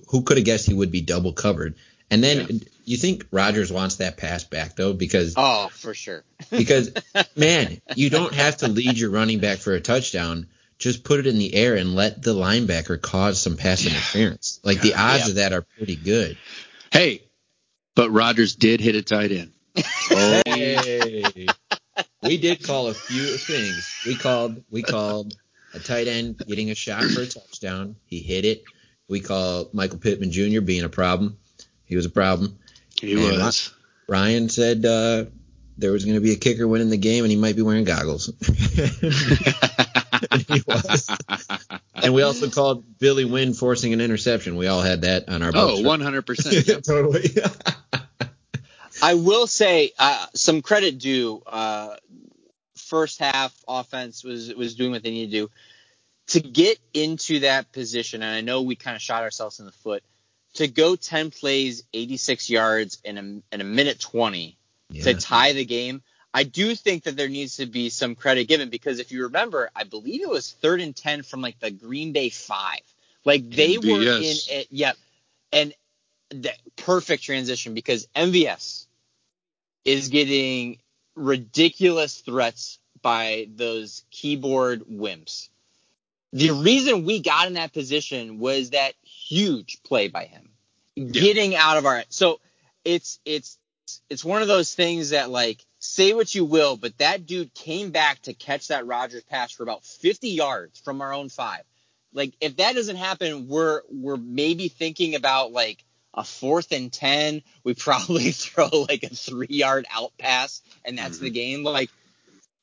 who 0.08 0.22
could 0.22 0.38
have 0.38 0.46
guessed 0.46 0.66
he 0.66 0.74
would 0.74 0.90
be 0.90 1.00
double 1.02 1.32
covered? 1.32 1.76
And 2.10 2.24
then 2.24 2.60
you 2.84 2.96
think 2.96 3.26
Rodgers 3.30 3.70
wants 3.70 3.96
that 3.96 4.16
pass 4.16 4.44
back 4.44 4.76
though 4.76 4.92
because 4.94 5.34
Oh, 5.36 5.68
for 5.68 5.92
sure. 5.94 6.24
because 6.50 6.92
man, 7.36 7.80
you 7.96 8.08
don't 8.10 8.32
have 8.34 8.58
to 8.58 8.68
lead 8.68 8.98
your 8.98 9.10
running 9.10 9.40
back 9.40 9.58
for 9.58 9.74
a 9.74 9.80
touchdown. 9.80 10.46
Just 10.78 11.02
put 11.04 11.18
it 11.20 11.26
in 11.26 11.38
the 11.38 11.54
air 11.54 11.74
and 11.74 11.94
let 11.96 12.22
the 12.22 12.32
linebacker 12.34 13.00
cause 13.00 13.42
some 13.42 13.56
pass 13.56 13.84
interference. 13.84 14.60
Like 14.62 14.80
the 14.80 14.94
odds 14.94 15.24
Yeah. 15.24 15.28
of 15.30 15.34
that 15.36 15.52
are 15.52 15.62
pretty 15.76 15.96
good. 15.96 16.38
Hey, 16.92 17.22
but 17.96 18.10
Rodgers 18.10 18.54
did 18.54 18.80
hit 18.80 18.94
a 18.94 19.02
tight 19.02 19.32
end. 19.32 19.52
Oh, 20.10 20.42
Hey. 20.46 21.46
we 22.22 22.38
did 22.38 22.62
call 22.62 22.86
a 22.88 22.94
few 22.94 23.36
things. 23.36 24.02
We 24.06 24.14
called 24.14 24.62
we 24.70 24.82
called 24.82 25.34
a 25.74 25.78
tight 25.78 26.06
end 26.08 26.38
getting 26.46 26.70
a 26.70 26.74
shot 26.74 27.02
for 27.04 27.20
a 27.22 27.26
touchdown. 27.26 27.96
He 28.06 28.20
hit 28.20 28.44
it. 28.44 28.62
We 29.08 29.20
called 29.20 29.74
Michael 29.74 29.98
Pittman 29.98 30.30
Jr. 30.32 30.60
being 30.60 30.84
a 30.84 30.88
problem. 30.88 31.38
He 31.88 31.96
was 31.96 32.06
a 32.06 32.10
problem. 32.10 32.58
he 33.00 33.14
Man, 33.14 33.40
was. 33.40 33.74
Ryan 34.08 34.48
said 34.48 34.84
uh, 34.84 35.24
there 35.76 35.92
was 35.92 36.04
going 36.04 36.16
to 36.16 36.20
be 36.20 36.32
a 36.32 36.36
kicker 36.36 36.68
winning 36.68 36.90
the 36.90 36.96
game, 36.98 37.24
and 37.24 37.30
he 37.30 37.36
might 37.36 37.56
be 37.56 37.62
wearing 37.62 37.84
goggles. 37.84 38.28
And 40.30 40.42
he 40.48 40.62
was. 40.66 41.10
And 41.94 42.14
we 42.14 42.22
also 42.22 42.50
called 42.50 42.98
Billy 42.98 43.24
Wynn 43.24 43.54
forcing 43.54 43.92
an 43.92 44.00
interception. 44.00 44.56
We 44.56 44.66
all 44.66 44.82
had 44.82 45.02
that 45.02 45.28
on 45.28 45.42
our 45.42 45.50
Oh, 45.54 45.78
100%. 45.82 46.66
Yep. 46.68 46.82
totally. 46.82 47.30
I 49.02 49.14
will 49.14 49.46
say 49.46 49.92
uh, 49.98 50.26
some 50.34 50.60
credit 50.62 50.98
due. 50.98 51.42
Uh, 51.46 51.96
first 52.76 53.20
half 53.20 53.54
offense 53.68 54.24
was 54.24 54.52
was 54.54 54.74
doing 54.74 54.90
what 54.90 55.02
they 55.02 55.10
needed 55.10 55.30
to 55.30 55.36
do 55.46 55.50
to 56.28 56.40
get 56.40 56.78
into 56.94 57.40
that 57.40 57.70
position. 57.72 58.22
And 58.22 58.34
I 58.34 58.40
know 58.40 58.62
we 58.62 58.76
kind 58.76 58.96
of 58.96 59.02
shot 59.02 59.22
ourselves 59.22 59.60
in 59.60 59.66
the 59.66 59.72
foot 59.72 60.02
to 60.58 60.66
go 60.66 60.96
ten 60.96 61.30
plays, 61.30 61.84
eighty 61.94 62.16
six 62.16 62.50
yards 62.50 62.98
in 63.04 63.16
a 63.16 63.54
in 63.54 63.60
a 63.60 63.64
minute 63.64 64.00
twenty 64.00 64.58
to 65.02 65.14
tie 65.14 65.52
the 65.52 65.64
game. 65.64 66.02
I 66.34 66.42
do 66.42 66.74
think 66.74 67.04
that 67.04 67.16
there 67.16 67.28
needs 67.28 67.56
to 67.56 67.66
be 67.66 67.90
some 67.90 68.16
credit 68.16 68.48
given 68.48 68.68
because 68.68 68.98
if 68.98 69.12
you 69.12 69.24
remember, 69.24 69.70
I 69.74 69.84
believe 69.84 70.20
it 70.20 70.28
was 70.28 70.50
third 70.50 70.80
and 70.80 70.94
ten 70.94 71.22
from 71.22 71.42
like 71.42 71.60
the 71.60 71.70
Green 71.70 72.12
Bay 72.12 72.28
five. 72.28 72.80
Like 73.24 73.48
they 73.48 73.78
were 73.78 74.02
in 74.02 74.36
it, 74.48 74.66
yep. 74.70 74.96
And 75.52 75.72
the 76.30 76.52
perfect 76.76 77.22
transition 77.22 77.74
because 77.74 78.08
MVS 78.16 78.86
is 79.84 80.08
getting 80.08 80.78
ridiculous 81.14 82.20
threats 82.20 82.80
by 83.00 83.46
those 83.54 84.04
keyboard 84.10 84.82
wimps. 84.90 85.50
The 86.32 86.50
reason 86.50 87.04
we 87.04 87.20
got 87.20 87.46
in 87.46 87.54
that 87.54 87.72
position 87.72 88.38
was 88.38 88.70
that 88.70 88.92
huge 89.02 89.82
play 89.82 90.08
by 90.08 90.24
him, 90.24 90.50
getting 90.96 91.54
out 91.54 91.78
of 91.78 91.86
our. 91.86 92.04
So 92.10 92.40
it's 92.84 93.18
it's 93.24 93.58
it's 94.10 94.24
one 94.24 94.42
of 94.42 94.48
those 94.48 94.74
things 94.74 95.10
that 95.10 95.30
like 95.30 95.64
say 95.78 96.12
what 96.12 96.34
you 96.34 96.44
will, 96.44 96.76
but 96.76 96.98
that 96.98 97.26
dude 97.26 97.54
came 97.54 97.90
back 97.90 98.20
to 98.22 98.34
catch 98.34 98.68
that 98.68 98.86
Rodgers 98.86 99.22
pass 99.24 99.52
for 99.52 99.62
about 99.62 99.84
50 99.84 100.28
yards 100.30 100.78
from 100.80 101.00
our 101.00 101.12
own 101.12 101.28
five. 101.28 101.62
Like 102.12 102.34
if 102.40 102.56
that 102.56 102.74
doesn't 102.74 102.96
happen, 102.96 103.48
we're 103.48 103.82
we're 103.90 104.16
maybe 104.16 104.68
thinking 104.68 105.14
about 105.14 105.52
like 105.52 105.84
a 106.14 106.24
fourth 106.24 106.72
and 106.72 106.92
ten. 106.92 107.42
We 107.64 107.74
probably 107.74 108.30
throw 108.32 108.68
like 108.88 109.02
a 109.02 109.10
three 109.10 109.46
yard 109.50 109.86
out 109.90 110.12
pass, 110.18 110.62
and 110.84 110.98
that's 110.98 111.18
the 111.18 111.26
mm-hmm. 111.26 111.34
game. 111.34 111.64
Like 111.64 111.90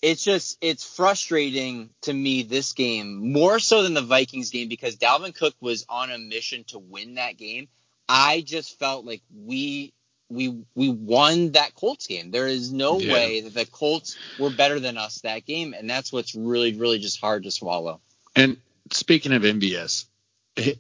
it's 0.06 0.24
just 0.24 0.60
it's 0.62 0.86
frustrating 0.86 1.90
to 2.04 2.14
me 2.14 2.44
this 2.44 2.74
game 2.74 3.34
more 3.34 3.58
so 3.58 3.82
than 3.82 3.96
the 3.96 4.04
Vikings 4.04 4.52
game 4.52 4.70
because 4.70 4.98
Dalvin 4.98 5.34
Cook 5.34 5.56
was 5.60 5.84
on 5.90 6.12
a 6.12 6.20
mission 6.20 6.64
to 6.66 6.78
win 6.78 7.16
that 7.16 7.38
game. 7.38 7.68
I 8.08 8.42
just 8.42 8.78
felt 8.78 9.04
like 9.04 9.24
we 9.36 9.94
we 10.30 10.64
we 10.76 10.90
won 10.90 11.54
that 11.54 11.74
Colts 11.74 12.06
game. 12.06 12.30
There 12.30 12.46
is 12.48 12.72
no 12.72 13.00
Yeah. 13.00 13.14
way 13.14 13.42
that 13.42 13.56
the 13.56 13.66
Colts 13.66 14.20
were 14.38 14.52
better 14.52 14.80
than 14.80 15.00
us 15.00 15.22
that 15.22 15.44
game, 15.44 15.74
and 15.74 15.90
that's 15.90 16.14
what's 16.14 16.36
really 16.36 16.74
really 16.74 17.00
just 17.00 17.20
hard 17.20 17.44
to 17.46 17.52
swallow. 17.52 18.00
And 18.36 18.58
speaking 18.92 19.34
of 19.34 19.44
eh, 19.44 20.74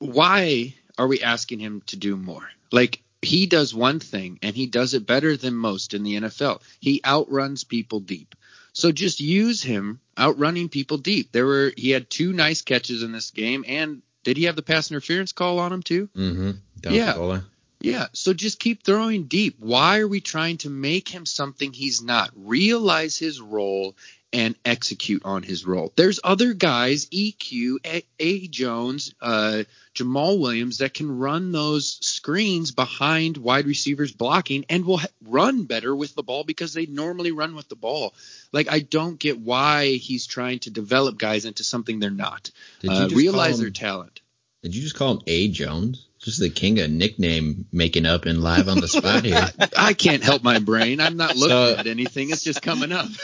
why 0.00 0.74
are 0.98 1.06
we 1.06 1.22
asking 1.22 1.60
him 1.60 1.82
to 1.86 1.96
do 1.96 2.16
more? 2.16 2.50
Like 2.72 3.00
he 3.22 3.46
does 3.46 3.72
one 3.72 4.00
thing 4.00 4.40
and 4.42 4.56
he 4.56 4.66
does 4.66 4.94
it 4.94 5.06
better 5.06 5.36
than 5.36 5.54
most 5.54 5.94
in 5.94 6.02
the 6.02 6.16
NFL. 6.16 6.62
He 6.80 7.00
outruns 7.06 7.62
people 7.62 8.00
deep. 8.00 8.34
So 8.76 8.92
just 8.92 9.20
use 9.20 9.62
him 9.62 10.00
outrunning 10.18 10.68
people 10.68 10.98
deep. 10.98 11.32
There 11.32 11.46
were 11.46 11.72
he 11.74 11.88
had 11.88 12.10
two 12.10 12.34
nice 12.34 12.60
catches 12.60 13.02
in 13.02 13.10
this 13.10 13.30
game 13.30 13.64
and 13.66 14.02
did 14.22 14.36
he 14.36 14.44
have 14.44 14.54
the 14.54 14.60
pass 14.60 14.90
interference 14.90 15.32
call 15.32 15.60
on 15.60 15.72
him 15.72 15.82
too? 15.82 16.10
mm-hmm. 16.14 16.50
Yeah. 16.82 17.40
Yeah, 17.80 18.06
so 18.12 18.34
just 18.34 18.58
keep 18.58 18.82
throwing 18.82 19.24
deep. 19.24 19.56
Why 19.60 20.00
are 20.00 20.08
we 20.08 20.20
trying 20.20 20.58
to 20.58 20.68
make 20.68 21.08
him 21.08 21.24
something 21.24 21.72
he's 21.72 22.02
not? 22.02 22.30
Realize 22.34 23.16
his 23.16 23.40
role 23.40 23.96
and 24.36 24.54
execute 24.66 25.24
on 25.24 25.42
his 25.42 25.64
role. 25.66 25.92
There's 25.96 26.20
other 26.22 26.52
guys, 26.52 27.06
EQ, 27.06 27.76
A, 27.86 28.02
A. 28.20 28.46
Jones, 28.48 29.14
uh, 29.22 29.62
Jamaal 29.94 30.38
Williams, 30.38 30.78
that 30.78 30.92
can 30.92 31.16
run 31.18 31.52
those 31.52 31.96
screens 32.02 32.70
behind 32.70 33.38
wide 33.38 33.64
receivers 33.66 34.12
blocking 34.12 34.66
and 34.68 34.84
will 34.84 34.98
ha- 34.98 35.06
run 35.24 35.64
better 35.64 35.96
with 35.96 36.14
the 36.14 36.22
ball 36.22 36.44
because 36.44 36.74
they 36.74 36.84
normally 36.84 37.32
run 37.32 37.54
with 37.54 37.68
the 37.70 37.76
ball. 37.76 38.12
Like, 38.52 38.70
I 38.70 38.80
don't 38.80 39.18
get 39.18 39.38
why 39.40 39.92
he's 39.94 40.26
trying 40.26 40.58
to 40.60 40.70
develop 40.70 41.16
guys 41.16 41.46
into 41.46 41.64
something 41.64 41.98
they're 41.98 42.10
not. 42.10 42.50
Did 42.80 42.90
you 42.90 42.96
Uh, 42.96 43.08
realize 43.08 43.52
call 43.52 43.60
their 43.62 43.70
talent. 43.70 44.20
Did 44.62 44.74
you 44.76 44.82
just 44.82 44.96
call 44.96 45.12
him 45.14 45.20
A. 45.26 45.48
Jones? 45.48 46.06
Just 46.20 46.40
the 46.40 46.50
king 46.50 46.80
of 46.80 46.90
nickname 46.90 47.66
making 47.72 48.04
up 48.04 48.26
and 48.26 48.42
live 48.42 48.68
on 48.68 48.80
the 48.80 48.88
spot 48.88 49.24
here. 49.24 49.48
I 49.78 49.94
can't 49.94 50.22
help 50.24 50.42
my 50.42 50.58
brain. 50.58 51.00
I'm 51.00 51.16
not 51.16 51.36
looking 51.36 51.48
So- 51.74 51.76
at 51.76 51.86
anything. 51.86 52.30
It's 52.30 52.42
just 52.44 52.60
coming 52.60 52.92
up. 52.92 53.06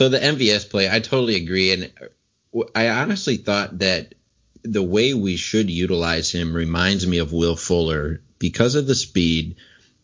So 0.00 0.08
the 0.08 0.18
MVS 0.18 0.70
play, 0.70 0.88
I 0.90 1.00
totally 1.00 1.34
agree, 1.34 1.74
and 1.74 1.92
I 2.74 2.88
honestly 2.88 3.36
thought 3.36 3.80
that 3.80 4.14
the 4.62 4.82
way 4.82 5.12
we 5.12 5.36
should 5.36 5.68
utilize 5.68 6.32
him 6.32 6.54
reminds 6.54 7.06
me 7.06 7.18
of 7.18 7.34
Will 7.34 7.54
Fuller 7.54 8.22
because 8.38 8.76
of 8.76 8.86
the 8.86 8.94
speed, 8.94 9.56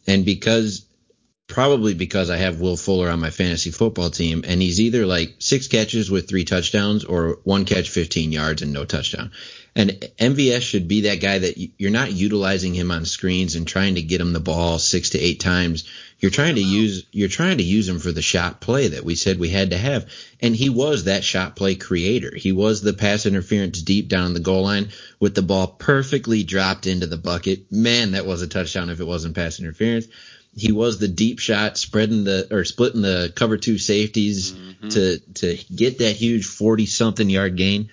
and 0.06 0.26
because 0.26 0.84
probably 1.46 1.94
because 1.94 2.28
I 2.28 2.36
have 2.36 2.60
Will 2.60 2.76
Fuller 2.76 3.08
on 3.08 3.20
my 3.20 3.30
fantasy 3.30 3.70
football 3.70 4.10
team, 4.10 4.44
and 4.46 4.60
he's 4.60 4.82
either 4.82 5.06
like 5.06 5.36
six 5.38 5.66
catches 5.66 6.10
with 6.10 6.28
three 6.28 6.44
touchdowns 6.44 7.06
or 7.06 7.38
one 7.44 7.64
catch, 7.64 7.88
15 7.88 8.32
yards 8.32 8.60
and 8.60 8.74
no 8.74 8.84
touchdown. 8.84 9.30
And 9.76 9.90
MVS 10.18 10.62
should 10.62 10.88
be 10.88 11.02
that 11.02 11.20
guy 11.20 11.38
that 11.38 11.58
you're 11.78 11.90
not 11.90 12.10
utilizing 12.10 12.72
him 12.72 12.90
on 12.90 13.04
screens 13.04 13.56
and 13.56 13.68
trying 13.68 13.96
to 13.96 14.02
get 14.02 14.22
him 14.22 14.32
the 14.32 14.40
ball 14.40 14.78
six 14.78 15.10
to 15.10 15.18
eight 15.20 15.38
times. 15.38 15.86
You're 16.18 16.30
trying 16.30 16.54
to 16.54 16.62
use 16.62 17.04
you're 17.12 17.28
trying 17.28 17.58
to 17.58 17.62
use 17.62 17.86
him 17.86 17.98
for 17.98 18.10
the 18.10 18.22
shot 18.22 18.62
play 18.62 18.88
that 18.88 19.04
we 19.04 19.16
said 19.16 19.38
we 19.38 19.50
had 19.50 19.70
to 19.70 19.76
have. 19.76 20.10
And 20.40 20.56
he 20.56 20.70
was 20.70 21.04
that 21.04 21.24
shot 21.24 21.56
play 21.56 21.74
creator. 21.74 22.34
He 22.34 22.52
was 22.52 22.80
the 22.80 22.94
pass 22.94 23.26
interference 23.26 23.82
deep 23.82 24.08
down 24.08 24.32
the 24.32 24.40
goal 24.40 24.62
line 24.62 24.88
with 25.20 25.34
the 25.34 25.42
ball 25.42 25.66
perfectly 25.66 26.42
dropped 26.42 26.86
into 26.86 27.06
the 27.06 27.18
bucket. 27.18 27.70
Man, 27.70 28.12
that 28.12 28.24
was 28.24 28.40
a 28.40 28.46
touchdown 28.46 28.88
if 28.88 29.00
it 29.00 29.06
wasn't 29.06 29.36
pass 29.36 29.60
interference. 29.60 30.06
He 30.56 30.72
was 30.72 30.98
the 30.98 31.08
deep 31.08 31.38
shot, 31.38 31.76
spreading 31.76 32.24
the 32.24 32.48
or 32.50 32.64
splitting 32.64 33.02
the 33.02 33.30
cover 33.36 33.58
two 33.58 33.76
safeties 33.76 34.52
mm-hmm. 34.52 34.88
to 34.88 35.18
to 35.34 35.58
get 35.74 35.98
that 35.98 36.16
huge 36.16 36.46
forty 36.46 36.86
something 36.86 37.28
yard 37.28 37.56
gain. 37.56 37.90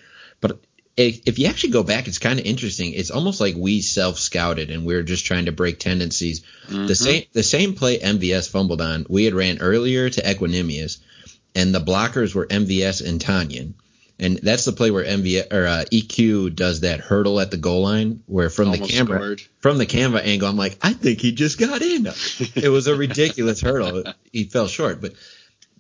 If 0.96 1.40
you 1.40 1.48
actually 1.48 1.72
go 1.72 1.82
back, 1.84 2.08
it's 2.08 2.20
kind 2.20 2.40
of 2.40 2.46
interesting. 2.46 2.94
It's 2.94 3.10
almost 3.10 3.42
like 3.42 3.56
we 3.58 3.82
self 3.82 4.20
scouted 4.20 4.70
and 4.70 4.86
we 4.86 4.94
are 4.96 5.04
just 5.04 5.26
trying 5.26 5.46
to 5.46 5.52
break 5.52 5.80
tendencies. 5.80 6.44
The 6.70 6.96
same 6.96 7.24
the 7.34 7.44
same 7.44 7.74
play 7.74 7.98
MVS 8.00 8.50
fumbled 8.50 8.82
on, 8.82 9.06
we 9.10 9.26
had 9.26 9.34
ran 9.34 9.60
earlier 9.60 10.10
to 10.10 10.22
Equanimeous, 10.22 11.00
and 11.56 11.74
the 11.74 11.80
blockers 11.80 12.36
were 12.36 12.46
MVS 12.46 13.08
and 13.08 13.20
Tonyan. 13.20 13.74
And 14.20 14.38
that's 14.38 14.66
the 14.66 14.72
play 14.72 14.92
where 14.92 15.04
MVS 15.04 15.52
or 15.52 15.66
uh, 15.66 15.86
EQ 15.92 16.56
does 16.56 16.82
that 16.82 17.00
hurdle 17.00 17.40
at 17.40 17.50
the 17.50 17.58
goal 17.58 17.82
line, 17.82 18.22
where 18.28 18.52
from 18.52 18.72
the 18.72 18.78
camera 18.78 19.18
scored. 19.18 19.42
from 19.60 19.80
the 19.80 19.88
camera 19.88 20.22
angle, 20.22 20.48
I'm 20.48 20.56
like, 20.58 20.78
I 20.84 20.94
think 20.94 21.20
he 21.20 21.32
just 21.32 21.58
got 21.60 21.82
in. 21.82 22.06
It 22.56 22.70
was 22.70 22.86
a 22.86 22.96
ridiculous 22.96 23.60
hurdle. 23.68 24.04
He 24.32 24.44
fell 24.44 24.68
short, 24.68 25.02
but 25.02 25.14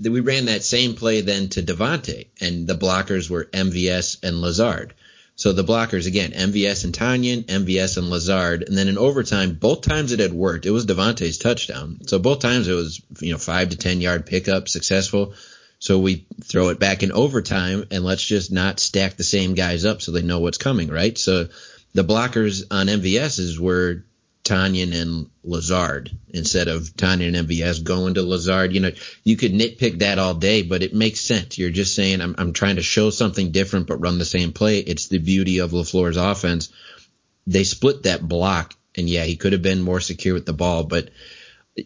we 0.01 0.19
ran 0.19 0.45
that 0.45 0.63
same 0.63 0.95
play 0.95 1.21
then 1.21 1.49
to 1.49 1.61
Davante, 1.61 2.25
and 2.41 2.65
the 2.65 2.75
blockers 2.75 3.29
were 3.29 3.45
MVS 3.45 4.23
and 4.23 4.41
Lazard. 4.41 4.95
So 5.35 5.51
the 5.51 5.63
blockers 5.63 6.05
again, 6.05 6.31
MVS 6.31 6.83
and 6.83 6.93
Tonyan, 6.93 7.45
MVS 7.45 7.97
and 7.97 8.09
Lazard, 8.09 8.63
and 8.63 8.77
then 8.77 8.87
in 8.87 8.97
overtime, 8.99 9.55
both 9.55 9.81
times 9.81 10.11
it 10.11 10.19
had 10.19 10.31
worked. 10.31 10.65
It 10.65 10.71
was 10.71 10.85
Davante's 10.85 11.39
touchdown. 11.39 11.99
So 12.05 12.19
both 12.19 12.39
times 12.39 12.67
it 12.67 12.73
was 12.73 13.01
you 13.19 13.31
know 13.31 13.39
five 13.39 13.69
to 13.69 13.77
ten 13.77 13.99
yard 13.99 14.25
pickup, 14.25 14.69
successful. 14.69 15.33
So 15.79 15.99
we 15.99 16.27
throw 16.43 16.69
it 16.69 16.79
back 16.79 17.03
in 17.03 17.11
overtime, 17.11 17.85
and 17.91 18.05
let's 18.05 18.23
just 18.23 18.51
not 18.51 18.79
stack 18.79 19.17
the 19.17 19.23
same 19.23 19.53
guys 19.53 19.85
up 19.85 20.01
so 20.01 20.11
they 20.11 20.21
know 20.21 20.39
what's 20.39 20.57
coming, 20.57 20.89
right? 20.89 21.17
So 21.17 21.49
the 21.93 22.03
blockers 22.03 22.63
on 22.71 22.87
MVSs 22.87 23.59
were 23.59 24.05
Tonyan 24.43 24.93
and 24.93 25.29
Lazard 25.43 26.11
instead 26.29 26.67
of 26.67 26.83
Tonyan 26.95 27.37
and 27.37 27.47
MVS 27.47 27.83
going 27.83 28.15
to 28.15 28.23
Lazard. 28.23 28.73
You 28.73 28.81
know, 28.81 28.91
you 29.23 29.37
could 29.37 29.53
nitpick 29.53 29.99
that 29.99 30.19
all 30.19 30.33
day, 30.33 30.63
but 30.63 30.83
it 30.83 30.93
makes 30.93 31.21
sense. 31.21 31.57
You're 31.57 31.69
just 31.69 31.95
saying 31.95 32.21
I'm 32.21 32.35
I'm 32.37 32.53
trying 32.53 32.75
to 32.75 32.83
show 32.83 33.09
something 33.09 33.51
different 33.51 33.87
but 33.87 34.01
run 34.01 34.17
the 34.17 34.25
same 34.25 34.51
play. 34.51 34.79
It's 34.79 35.07
the 35.07 35.19
beauty 35.19 35.59
of 35.59 35.71
LaFleur's 35.71 36.17
offense. 36.17 36.71
They 37.47 37.63
split 37.63 38.03
that 38.03 38.27
block 38.27 38.75
and 38.95 39.09
yeah, 39.09 39.23
he 39.23 39.35
could 39.35 39.53
have 39.53 39.61
been 39.61 39.81
more 39.81 39.99
secure 39.99 40.33
with 40.33 40.45
the 40.45 40.53
ball, 40.53 40.83
but 40.83 41.09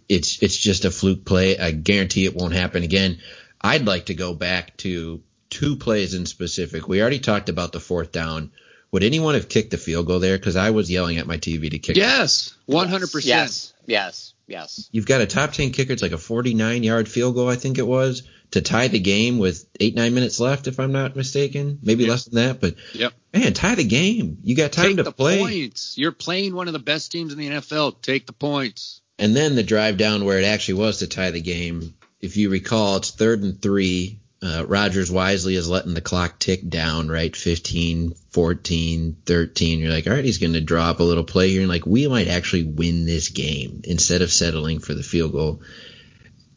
it's 0.10 0.42
it's 0.42 0.58
just 0.58 0.86
a 0.86 0.92
fluke 0.92 1.26
play. 1.26 1.58
I 1.58 1.72
guarantee 1.72 2.26
it 2.26 2.36
won't 2.36 2.54
happen 2.54 2.84
again. 2.84 3.20
I'd 3.62 3.86
like 3.86 4.08
to 4.08 4.14
go 4.14 4.34
back 4.34 4.78
to 4.78 5.22
two 5.50 5.76
plays 5.78 6.14
in 6.14 6.26
specific. 6.26 6.88
We 6.88 7.02
already 7.02 7.20
talked 7.20 7.50
about 7.50 7.72
the 7.72 7.80
fourth 7.80 8.12
down. 8.12 8.52
Would 8.92 9.04
anyone 9.04 9.34
have 9.36 9.50
kicked 9.50 9.72
the 9.72 9.78
field 9.78 10.08
goal 10.08 10.20
there? 10.20 10.38
Because 10.38 10.56
I 10.56 10.70
was 10.72 10.90
yelling 10.90 11.18
at 11.18 11.28
my 11.28 11.38
TV 11.38 11.70
to 11.72 11.80
kick. 11.80 11.98
Yes, 11.98 12.56
one 12.66 12.88
hundred 12.88 13.12
percent. 13.12 13.28
Yes, 13.28 13.74
yes, 13.86 14.34
yes. 14.48 14.90
You've 14.92 15.06
got 15.06 15.22
a 15.22 15.26
top 15.26 15.52
ten 15.54 15.72
kicker. 15.72 15.94
It's 15.94 16.02
like 16.02 16.14
a 16.14 16.18
forty-nine 16.18 16.84
yard 16.84 17.10
field 17.10 17.36
goal, 17.36 17.50
I 17.50 17.56
think 17.56 17.78
it 17.80 17.88
was, 17.88 18.24
to 18.52 18.62
tie 18.62 18.88
the 18.88 19.00
game 19.00 19.40
with 19.40 19.68
eight 19.80 19.94
nine 19.96 20.14
minutes 20.14 20.40
left, 20.40 20.68
if 20.68 20.80
I'm 20.80 20.94
not 20.94 21.16
mistaken. 21.18 21.80
Maybe 21.84 22.04
Yep. 22.04 22.10
less 22.10 22.26
than 22.26 22.36
that, 22.36 22.62
but 22.62 22.76
Yep. 22.94 23.14
man, 23.34 23.54
tie 23.54 23.76
the 23.76 23.84
game. 23.84 24.38
You 24.44 24.56
got 24.56 24.72
time 24.72 24.88
Take 24.88 24.98
to 24.98 25.04
the 25.04 25.12
play. 25.12 25.40
points. 25.40 25.96
You're 25.98 26.14
playing 26.14 26.56
one 26.56 26.68
of 26.68 26.74
the 26.74 26.80
best 26.80 27.12
teams 27.12 27.34
in 27.34 27.40
the 27.40 27.48
NFL. 27.50 28.02
Take 28.02 28.26
the 28.26 28.34
points. 28.34 29.02
And 29.20 29.36
then 29.36 29.56
the 29.56 29.64
drive 29.64 29.98
down 29.98 30.24
where 30.24 30.40
it 30.40 30.46
actually 30.46 30.76
was 30.76 31.00
to 31.00 31.08
tie 31.08 31.32
the 31.32 31.42
game. 31.42 31.94
If 32.22 32.38
you 32.38 32.50
recall, 32.50 32.98
it's 32.98 33.12
third 33.12 33.44
and 33.44 33.62
three. 33.62 34.20
Uh, 34.42 34.64
Rodgers 34.68 35.12
wisely 35.12 35.56
is 35.56 35.68
letting 35.68 35.96
the 35.96 36.02
clock 36.02 36.38
tick 36.38 36.68
down, 36.68 37.10
right? 37.10 37.36
15, 37.36 38.14
14, 38.30 39.18
13. 39.26 39.80
You're 39.80 39.92
like, 39.92 40.06
all 40.06 40.14
right, 40.14 40.24
he's 40.24 40.38
going 40.38 40.54
to 40.54 40.62
draw 40.62 40.90
up 40.90 41.00
a 41.00 41.04
little 41.04 41.24
play 41.24 41.50
here. 41.50 41.62
And 41.62 41.70
like, 41.70 41.88
we 41.88 42.08
might 42.08 42.28
actually 42.28 42.64
win 42.64 43.06
this 43.06 43.30
game 43.30 43.82
instead 43.84 44.22
of 44.22 44.32
settling 44.32 44.80
for 44.80 44.94
the 44.94 45.02
field 45.02 45.32
goal. 45.32 45.62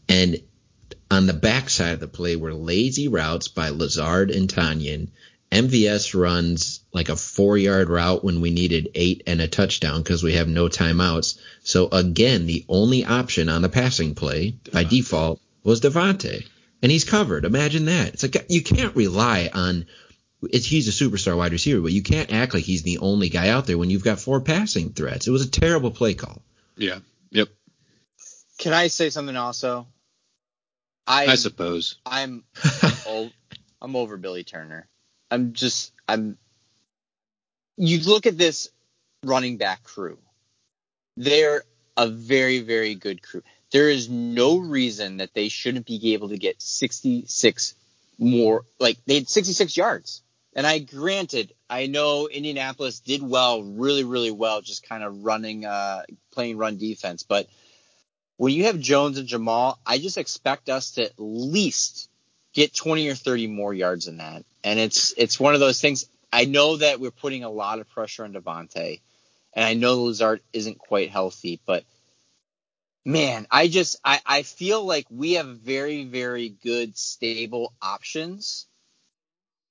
And 0.09 0.43
on 1.11 1.27
the 1.27 1.33
backside 1.33 1.95
of 1.95 2.01
the 2.01 2.09
play 2.09 2.37
were 2.37 2.53
lazy 2.53 3.09
routes 3.09 3.49
by 3.49 3.71
Lazard 3.71 4.31
and 4.31 4.53
Tonyan. 4.53 5.09
MVS 5.51 6.15
runs 6.15 6.81
like 6.93 7.09
a 7.09 7.17
four 7.17 7.59
yard 7.59 7.89
route 7.89 8.23
when 8.23 8.41
we 8.41 8.51
needed 8.51 8.91
eight 8.95 9.23
and 9.27 9.41
a 9.41 9.49
touchdown 9.49 10.03
because 10.03 10.23
we 10.23 10.35
have 10.35 10.49
no 10.49 10.69
timeouts. 10.69 11.39
So 11.65 11.89
again, 11.91 12.47
the 12.47 12.65
only 12.69 13.05
option 13.05 13.49
on 13.49 13.63
the 13.63 13.69
passing 13.69 14.15
play 14.15 14.55
by 14.73 14.85
default 14.85 15.41
was 15.65 15.81
Davante. 15.81 16.47
And 16.83 16.91
he's 16.91 17.05
covered. 17.05 17.45
Imagine 17.45 17.87
that. 17.87 18.15
It's 18.15 18.23
like 18.23 18.47
you 18.49 18.63
can't 18.63 18.97
rely 18.97 19.51
on 19.53 19.87
it's, 20.43 20.67
he's 20.67 20.89
a 20.89 21.05
superstar 21.05 21.37
wide 21.37 21.53
receiver, 21.53 21.81
but 21.81 21.93
you 21.93 22.03
can't 22.03 22.33
act 22.33 22.55
like 22.55 22.65
he's 22.65 22.83
the 22.83 22.99
only 22.99 23.29
guy 23.29 23.51
out 23.51 23.67
there 23.67 23.79
when 23.79 23.91
you've 23.91 24.05
got 24.05 24.19
four 24.19 24.41
passing 24.41 24.91
threats. 24.93 25.27
It 25.27 25.31
was 25.31 25.45
a 25.45 25.51
terrible 25.51 25.91
play 25.91 26.15
call. 26.15 26.41
Yeah. 26.77 27.01
Yep. 27.31 27.49
Can 28.59 28.73
I 28.73 28.89
say 28.89 29.11
something 29.11 29.37
also? 29.37 29.87
I 31.07 31.27
I 31.27 31.35
suppose. 31.35 31.97
I'm 32.07 32.45
old, 33.07 33.33
I'm 33.83 33.97
over 33.97 34.17
Billy 34.17 34.45
Turner. 34.45 34.87
I'm 35.31 35.53
just 35.53 35.93
I'm 36.09 36.39
you 37.77 38.01
look 38.01 38.27
at 38.27 38.37
this 38.37 38.69
running 39.25 39.57
back 39.57 39.83
crew. 39.83 40.19
They're 41.17 41.65
a 41.97 42.09
very 42.09 42.61
very 42.61 42.95
good 42.95 43.23
crew. 43.23 43.43
There 43.73 43.89
is 43.89 44.09
no 44.09 44.59
reason 44.59 45.19
that 45.19 45.35
they 45.35 45.49
shouldn't 45.49 45.87
be 45.87 46.15
able 46.15 46.31
to 46.31 46.39
get 46.39 46.61
66 46.61 47.75
more 48.19 48.65
like 48.79 48.99
they 49.07 49.15
had 49.15 49.29
66 49.29 49.77
yards. 49.77 50.23
And 50.55 50.67
I 50.67 50.81
granted, 50.81 51.53
I 51.69 51.87
know 51.87 52.27
Indianapolis 52.27 53.01
did 53.01 53.23
well, 53.23 53.63
really 53.63 54.05
really 54.05 54.33
well 54.33 54.61
just 54.61 54.89
kind 54.89 55.05
of 55.05 55.25
running 55.25 55.65
uh 55.65 56.03
playing 56.33 56.59
run 56.59 56.77
defense, 56.77 57.23
but 57.23 57.49
when 58.41 58.55
you 58.55 58.65
have 58.65 58.81
Jones 58.81 59.19
and 59.19 59.29
Jamaal, 59.29 59.77
I 59.85 59.99
just 59.99 60.17
expect 60.17 60.71
us 60.71 60.93
to 60.93 61.05
at 61.05 61.13
least 61.19 62.09
get 62.55 62.75
20 62.75 63.07
or 63.11 63.15
30 63.15 63.49
more 63.49 63.75
yards 63.75 64.07
than 64.07 64.17
that. 64.17 64.47
And 64.65 64.81
it's 64.81 65.13
it's 65.19 65.39
one 65.39 65.53
of 65.53 65.61
those 65.61 65.79
things. 65.79 66.07
I 66.33 66.47
know 66.47 66.79
that 66.79 67.01
we're 67.01 67.11
putting 67.11 67.45
a 67.45 67.51
lot 67.51 67.81
of 67.81 67.91
pressure 67.91 68.25
on 68.25 68.33
Davante, 68.33 69.01
and 69.53 69.65
I 69.65 69.75
know 69.75 70.05
Lazard 70.05 70.41
isn't 70.55 70.79
quite 70.79 71.11
healthy, 71.11 71.61
but 71.67 71.85
man, 73.05 73.47
I 73.51 73.69
just 73.69 73.97
I, 74.05 74.21
I 74.25 74.43
feel 74.43 74.85
like 74.85 75.07
we 75.11 75.33
have 75.35 75.47
very, 75.47 76.05
very 76.05 76.49
good, 76.49 76.97
stable 76.97 77.73
options. 77.81 78.67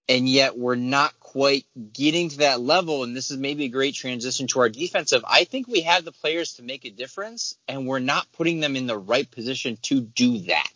And 0.08 0.28
yet 0.28 0.58
we're 0.58 0.74
not 0.74 1.20
quite 1.20 1.66
getting 1.94 2.30
to 2.30 2.38
that 2.40 2.60
level. 2.60 3.04
And 3.04 3.16
this 3.16 3.30
is 3.30 3.38
maybe 3.38 3.66
a 3.66 3.70
great 3.70 3.94
transition 3.94 4.48
to 4.48 4.62
our 4.62 4.70
defensive. 4.70 5.24
I 5.28 5.44
think 5.44 5.68
we 5.68 5.82
have 5.82 6.04
the 6.04 6.12
players 6.12 6.54
to 6.54 6.64
make 6.64 6.84
a 6.86 6.90
difference, 6.90 7.56
and 7.68 7.86
we're 7.86 8.00
not 8.00 8.26
putting 8.32 8.60
them 8.60 8.76
in 8.76 8.88
the 8.88 8.98
right 8.98 9.30
position 9.30 9.78
to 9.84 10.02
do 10.02 10.40
that. 10.48 10.72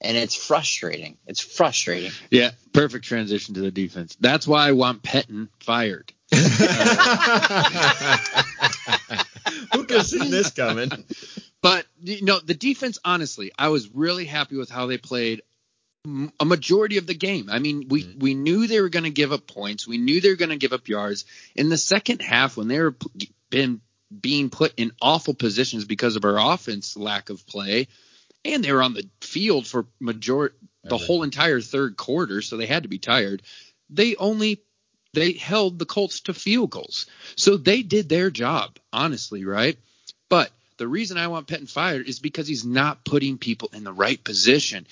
And 0.00 0.16
it's 0.16 0.34
frustrating. 0.34 1.18
It's 1.26 1.40
frustrating. 1.40 2.12
Yeah. 2.30 2.52
Perfect 2.72 3.04
transition 3.04 3.54
to 3.56 3.60
the 3.60 3.70
defense. 3.70 4.16
That's 4.20 4.48
why 4.48 4.68
I 4.68 4.72
want 4.72 5.02
Pettine 5.02 5.48
fired. 5.60 6.14
Who 9.72 9.84
could 9.84 9.98
have 9.98 10.06
seen 10.06 10.30
this 10.30 10.50
coming? 10.50 10.90
But 11.66 11.86
you 12.02 12.24
know, 12.24 12.38
the 12.38 12.54
defense. 12.54 12.98
Honestly, 13.04 13.50
I 13.58 13.68
was 13.68 13.88
really 13.88 14.24
happy 14.24 14.56
with 14.56 14.70
how 14.70 14.86
they 14.86 14.98
played 14.98 15.42
a 16.38 16.44
majority 16.44 16.98
of 16.98 17.06
the 17.06 17.14
game. 17.14 17.48
I 17.50 17.58
mean, 17.58 17.88
we 17.88 18.04
mm-hmm. 18.04 18.18
we 18.20 18.34
knew 18.34 18.66
they 18.66 18.80
were 18.80 18.88
going 18.88 19.04
to 19.04 19.10
give 19.10 19.32
up 19.32 19.46
points. 19.46 19.86
We 19.86 19.98
knew 19.98 20.20
they 20.20 20.30
were 20.30 20.36
going 20.36 20.50
to 20.50 20.56
give 20.56 20.72
up 20.72 20.88
yards 20.88 21.24
in 21.54 21.68
the 21.68 21.76
second 21.76 22.22
half 22.22 22.56
when 22.56 22.68
they 22.68 22.80
were 22.80 22.94
been 23.50 23.80
being 24.20 24.50
put 24.50 24.74
in 24.76 24.92
awful 25.02 25.34
positions 25.34 25.84
because 25.84 26.14
of 26.14 26.24
our 26.24 26.38
offense 26.38 26.96
lack 26.96 27.30
of 27.30 27.44
play, 27.46 27.88
and 28.44 28.62
they 28.62 28.72
were 28.72 28.82
on 28.82 28.94
the 28.94 29.08
field 29.20 29.66
for 29.66 29.86
major 30.00 30.54
the 30.84 30.98
whole 30.98 31.24
entire 31.24 31.60
third 31.60 31.96
quarter, 31.96 32.42
so 32.42 32.56
they 32.56 32.66
had 32.66 32.84
to 32.84 32.88
be 32.88 32.98
tired. 32.98 33.42
They 33.90 34.14
only 34.14 34.62
they 35.12 35.32
held 35.32 35.78
the 35.78 35.86
Colts 35.86 36.20
to 36.20 36.34
field 36.34 36.70
goals. 36.70 37.06
So 37.36 37.56
they 37.56 37.82
did 37.82 38.08
their 38.08 38.30
job, 38.30 38.78
honestly, 38.92 39.44
right? 39.44 39.76
But 40.28 40.50
the 40.78 40.88
reason 40.88 41.16
I 41.18 41.28
want 41.28 41.46
Pettine 41.48 41.68
fired 41.70 42.06
is 42.08 42.18
because 42.18 42.46
he's 42.48 42.64
not 42.64 43.04
putting 43.04 43.38
people 43.38 43.70
in 43.72 43.84
the 43.84 43.92
right 43.92 44.22
position. 44.22 44.86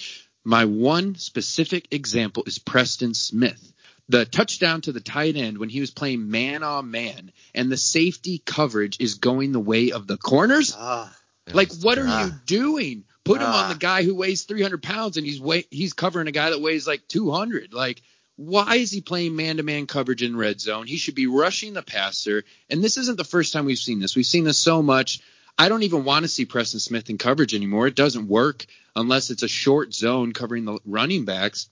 My 0.45 0.65
one 0.65 1.15
specific 1.17 1.89
example 1.93 2.45
is 2.47 2.59
Preston 2.59 3.15
Smith. 3.15 3.73
The 4.09 4.27
touchdown 4.27 4.83
to 4.83 4.93
the 4.93 5.01
tight 5.01 5.37
end 5.37 5.57
when 5.59 5.71
he 5.71 5.81
was 5.81 5.91
playing 5.91 6.31
man 6.31 6.63
on 6.63 6.91
man 6.91 7.33
and 7.55 7.73
the 7.73 7.77
safety 7.79 8.43
coverage 8.45 8.99
is 9.01 9.15
going 9.15 9.53
the 9.53 9.61
way 9.61 9.93
of 9.93 10.07
the 10.07 10.19
corners. 10.19 10.75
Ah, 10.77 11.15
Like, 11.53 11.73
what 11.83 11.99
are 11.99 12.07
Ah. 12.07 12.27
you 12.27 12.33
doing? 12.47 13.05
Put 13.25 13.41
him 13.41 13.47
on 13.49 13.65
Ah. 13.67 13.73
the 13.73 13.79
guy 13.79 14.03
who 14.03 14.15
weighs 14.15 14.43
300 14.43 14.83
pounds 14.83 15.17
and 15.17 15.27
he's 15.27 15.41
way, 15.41 15.67
he's 15.71 15.95
covering 15.95 16.27
a 16.29 16.33
guy 16.33 16.51
that 16.51 16.61
weighs 16.61 16.87
like 16.87 17.07
200. 17.09 17.73
Like, 17.73 18.03
why 18.37 18.77
is 18.77 18.91
he 18.91 19.01
playing 19.01 19.37
man-to-man 19.37 19.87
coverage 19.87 20.23
in 20.23 20.37
red 20.37 20.61
zone? 20.61 20.87
He 20.87 20.97
should 20.97 21.15
be 21.15 21.27
rushing 21.27 21.73
the 21.73 21.83
passer. 21.83 22.45
And 22.69 22.83
this 22.85 22.97
isn't 22.99 23.17
the 23.17 23.25
first 23.25 23.53
time 23.55 23.65
we've 23.65 23.79
seen 23.79 24.01
this. 24.01 24.17
We've 24.17 24.27
seen 24.27 24.45
this 24.45 24.59
so 24.59 24.83
much. 24.83 25.21
I 25.57 25.69
don't 25.69 25.85
even 25.85 26.05
want 26.05 26.25
to 26.25 26.29
see 26.29 26.45
Preston 26.45 26.81
Smith 26.81 27.11
in 27.11 27.19
coverage 27.19 27.55
anymore. 27.55 27.87
It 27.87 27.95
doesn't 27.95 28.29
work 28.29 28.67
unless 28.97 29.31
it's 29.31 29.43
a 29.43 29.49
short 29.49 29.95
zone 29.95 30.33
covering 30.33 30.65
the 30.65 30.79
running 30.85 31.25
backs. 31.25 31.69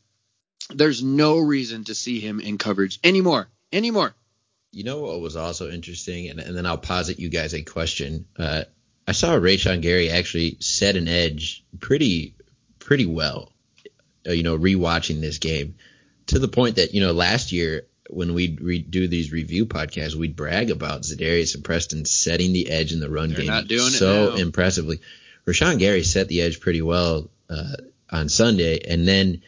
There's 0.71 1.03
no 1.03 1.39
reason 1.39 1.85
to 1.85 1.95
see 1.95 2.21
him 2.21 2.41
in 2.41 2.59
coverage 2.59 3.01
anymore. 3.03 3.49
Anymore. 3.73 4.15
You 4.71 4.85
know 4.85 5.03
what 5.03 5.21
was 5.21 5.37
also 5.37 5.71
interesting, 5.71 6.31
and, 6.31 6.41
and 6.41 6.57
then 6.57 6.65
I'll 6.65 6.79
posit 6.79 7.19
you 7.19 7.29
guys 7.29 7.53
a 7.53 7.63
question. 7.63 8.27
Uh, 8.39 8.65
I 9.07 9.13
saw 9.13 9.33
Rashan 9.33 9.83
Gary 9.83 10.11
actually 10.11 10.57
set 10.61 10.97
an 10.97 11.09
edge 11.09 11.65
pretty 11.81 12.35
pretty 12.79 13.07
well. 13.07 13.53
Uh, 14.27 14.33
you 14.33 14.43
know, 14.43 14.57
rewatching 14.57 15.21
this 15.21 15.39
game 15.39 15.75
to 16.27 16.39
the 16.39 16.49
point 16.49 16.77
that 16.77 16.95
you 16.95 17.01
know 17.01 17.13
last 17.13 17.53
year 17.53 17.87
when 18.13 18.35
we'd 18.35 18.61
re- 18.61 18.79
do 18.79 19.09
these 19.09 19.33
review 19.33 19.67
podcasts, 19.67 20.15
we'd 20.15 20.37
brag 20.37 20.71
about 20.71 21.03
Za'Darius 21.03 21.55
and 21.55 21.65
Preston 21.65 22.05
setting 22.05 22.53
the 22.53 22.71
edge 22.71 22.93
in 22.93 23.01
the 23.01 23.11
run 23.11 23.31
They're 23.31 23.39
game 23.39 23.47
not 23.47 23.69
doing 23.69 23.91
so 23.91 24.35
impressively. 24.35 25.01
Rashan 25.47 25.79
Gary 25.79 26.03
set 26.03 26.29
the 26.29 26.43
edge 26.43 26.61
pretty 26.61 26.83
well 26.83 27.31
uh, 27.49 27.77
on 28.11 28.29
Sunday, 28.29 28.81
and 28.89 29.07
then 29.09 29.43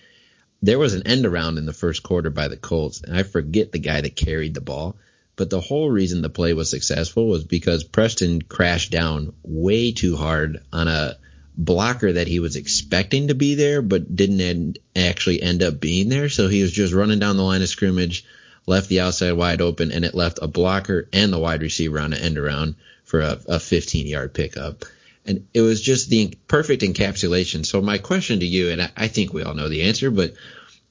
there 0.63 0.79
was 0.79 0.95
an 0.95 1.07
end 1.07 1.27
around 1.27 1.59
in 1.59 1.67
the 1.67 1.73
first 1.73 2.03
quarter 2.03 2.31
by 2.31 2.49
the 2.49 2.57
Colts, 2.57 3.03
and 3.03 3.17
I 3.17 3.23
forget 3.23 3.71
the 3.71 3.79
guy 3.79 4.01
that 4.01 4.17
carried 4.17 4.55
the 4.55 4.61
ball. 4.61 4.97
But 5.37 5.51
the 5.51 5.61
whole 5.61 5.91
reason 5.91 6.23
the 6.23 6.31
play 6.31 6.55
was 6.55 6.71
successful 6.71 7.27
was 7.27 7.45
because 7.45 7.83
Preston 7.85 8.43
crashed 8.43 8.93
down 8.93 9.35
way 9.43 9.93
too 9.93 10.17
hard 10.17 10.63
on 10.73 10.87
a 10.89 11.17
blocker 11.57 12.13
that 12.13 12.29
he 12.29 12.41
was 12.41 12.57
expecting 12.57 13.29
to 13.29 13.35
be 13.35 13.55
there, 13.57 13.83
but 13.83 14.15
didn't 14.15 14.41
end, 14.41 14.79
actually 14.97 15.43
end 15.43 15.63
up 15.63 15.81
being 15.81 16.09
there. 16.09 16.29
So 16.29 16.49
he 16.49 16.63
was 16.63 16.73
just 16.73 16.95
running 16.95 17.19
down 17.19 17.37
the 17.37 17.43
line 17.43 17.63
of 17.63 17.69
scrimmage, 17.69 18.25
left 18.67 18.89
the 18.89 19.01
outside 19.01 19.33
wide 19.33 19.61
open, 19.61 19.93
and 19.93 20.05
it 20.05 20.15
left 20.15 20.39
a 20.43 20.49
blocker 20.49 21.09
and 21.13 21.33
the 21.33 21.39
wide 21.39 21.63
receiver 21.63 21.99
on 22.01 22.13
an 22.13 22.21
end 22.21 22.39
around 22.39 22.77
for 23.05 23.21
a, 23.21 23.39
a 23.49 23.61
15 23.61 24.07
yard 24.07 24.35
pickup. 24.35 24.85
And 25.27 25.47
it 25.55 25.63
was 25.63 25.81
just 25.81 26.11
the 26.11 26.35
perfect 26.49 26.83
encapsulation. 26.83 27.65
So 27.65 27.81
my 27.81 27.99
question 27.99 28.41
to 28.41 28.47
you, 28.47 28.71
and 28.71 28.83
I, 28.83 28.91
I 28.97 29.09
think 29.09 29.33
we 29.33 29.43
all 29.43 29.55
know 29.55 29.69
the 29.69 29.85
answer, 29.85 30.11
but 30.11 30.35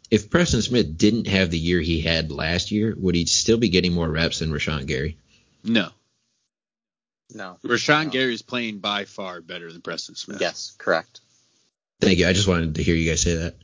if 0.10 0.30
Preston 0.30 0.62
Smith 0.62 0.98
didn't 0.98 1.28
have 1.28 1.52
the 1.52 1.58
year 1.58 1.80
he 1.80 2.02
had 2.02 2.32
last 2.32 2.72
year, 2.72 2.96
would 2.98 3.16
he 3.16 3.26
still 3.26 3.58
be 3.58 3.70
getting 3.70 3.94
more 3.94 4.10
reps 4.10 4.40
than 4.40 4.52
Rashan 4.52 4.86
Gary? 4.86 5.18
No. 5.64 5.90
no. 7.34 7.58
Rashan 7.64 8.06
No. 8.06 8.10
Gary 8.12 8.34
is 8.34 8.42
playing 8.42 8.80
by 8.80 9.06
far 9.06 9.42
better 9.42 9.72
than 9.72 9.82
Preston 9.82 10.16
Smith. 10.16 10.42
Yes, 10.42 10.76
correct. 10.78 11.22
Thank 12.00 12.20
you. 12.20 12.28
I 12.28 12.34
just 12.34 12.48
wanted 12.48 12.76
to 12.76 12.84
hear 12.84 12.96
you 12.96 13.10
guys 13.10 13.22
say 13.22 13.38
that. 13.38 13.56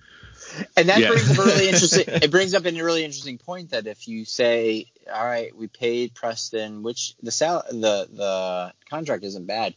And 0.76 0.90
that 0.90 1.00
Yeah. 1.00 1.10
brings 1.10 1.30
up 1.32 1.38
a 1.38 1.44
really 1.48 1.68
interesting. 1.70 2.06
It 2.08 2.32
brings 2.32 2.54
up 2.54 2.66
a 2.66 2.72
really 2.72 3.04
interesting 3.04 3.38
point 3.38 3.72
that 3.72 3.88
if 3.88 4.08
you 4.08 4.26
say, 4.26 4.86
"All 5.12 5.26
right, 5.26 5.56
we 5.56 5.68
paid 5.68 6.14
Preston, 6.14 6.84
which 6.84 7.16
the 7.22 7.32
sal- 7.32 7.64
the 7.70 8.08
the 8.12 8.74
contract 8.90 9.24
isn't 9.24 9.46
bad," 9.46 9.76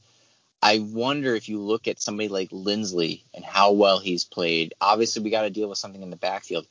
I 0.63 0.79
wonder 0.79 1.35
if 1.35 1.49
you 1.49 1.61
look 1.61 1.89
at 1.89 2.01
somebody 2.01 2.29
like 2.29 2.49
Lindsley 2.53 3.25
and 3.35 3.45
how 3.45 3.73
well 3.73 3.99
he's 3.99 4.25
played. 4.25 4.75
Obviously, 4.81 5.23
we 5.23 5.31
got 5.31 5.43
to 5.43 5.51
deal 5.51 5.69
with 5.69 5.79
something 5.79 6.03
in 6.03 6.11
the 6.11 6.17
backfield. 6.17 6.67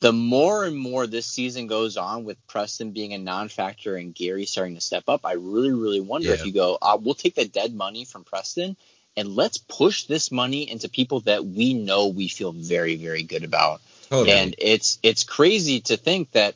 The 0.00 0.12
more 0.12 0.64
and 0.64 0.76
more 0.76 1.06
this 1.06 1.26
season 1.26 1.68
goes 1.68 1.96
on 1.96 2.24
with 2.24 2.44
Preston 2.48 2.90
being 2.90 3.12
a 3.14 3.18
non-factor 3.18 3.94
and 3.94 4.12
Gary 4.12 4.46
starting 4.46 4.74
to 4.74 4.80
step 4.80 5.04
up, 5.06 5.20
I 5.24 5.34
really, 5.34 5.70
really 5.72 6.00
wonder 6.00 6.32
if 6.32 6.44
you 6.44 6.52
go, 6.52 6.76
uh, 6.82 6.98
we'll 7.00 7.14
take 7.14 7.36
the 7.36 7.44
dead 7.44 7.72
money 7.72 8.04
from 8.04 8.24
Preston 8.24 8.76
and 9.16 9.34
let's 9.34 9.58
push 9.58 10.04
this 10.04 10.30
money 10.30 10.70
into 10.70 10.88
people 10.88 11.20
that 11.20 11.44
we 11.44 11.74
know 11.74 12.08
we 12.08 12.28
feel 12.28 12.52
very, 12.52 12.96
very 12.96 13.22
good 13.22 13.44
about. 13.44 13.80
Totally. 14.08 14.32
And 14.32 14.54
it's 14.58 14.98
it's 15.02 15.24
crazy 15.24 15.80
to 15.82 15.96
think 15.96 16.32
that 16.32 16.54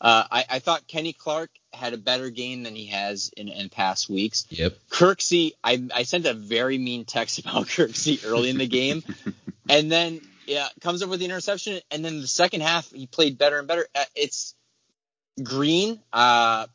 uh, 0.00 0.24
I, 0.30 0.44
I 0.48 0.58
thought 0.58 0.86
Kenny 0.86 1.12
Clark 1.12 1.50
had 1.72 1.92
a 1.92 1.98
better 1.98 2.30
game 2.30 2.62
than 2.62 2.74
he 2.74 2.86
has 2.86 3.30
in, 3.36 3.48
in 3.48 3.68
past 3.68 4.08
weeks. 4.08 4.46
yep. 4.50 4.76
Kirksey, 4.90 5.52
I, 5.62 5.86
I 5.94 6.02
sent 6.04 6.26
a 6.26 6.34
very 6.34 6.78
mean 6.78 7.04
text 7.04 7.38
about 7.40 7.66
Kirksey 7.66 8.24
early 8.26 8.50
in 8.50 8.58
the 8.58 8.66
game, 8.66 9.02
and 9.68 9.90
then 9.90 10.20
yeah, 10.46 10.68
comes 10.80 11.02
up 11.02 11.10
with 11.10 11.20
the 11.20 11.26
interception, 11.26 11.80
and 11.90 12.04
then 12.04 12.20
the 12.20 12.26
second 12.26 12.62
half 12.62 12.90
he 12.90 13.06
played 13.06 13.38
better 13.38 13.58
and 13.58 13.68
better. 13.68 13.86
Uh, 13.94 14.04
It's 14.14 14.54
Green 15.42 16.00
uh, 16.12 16.66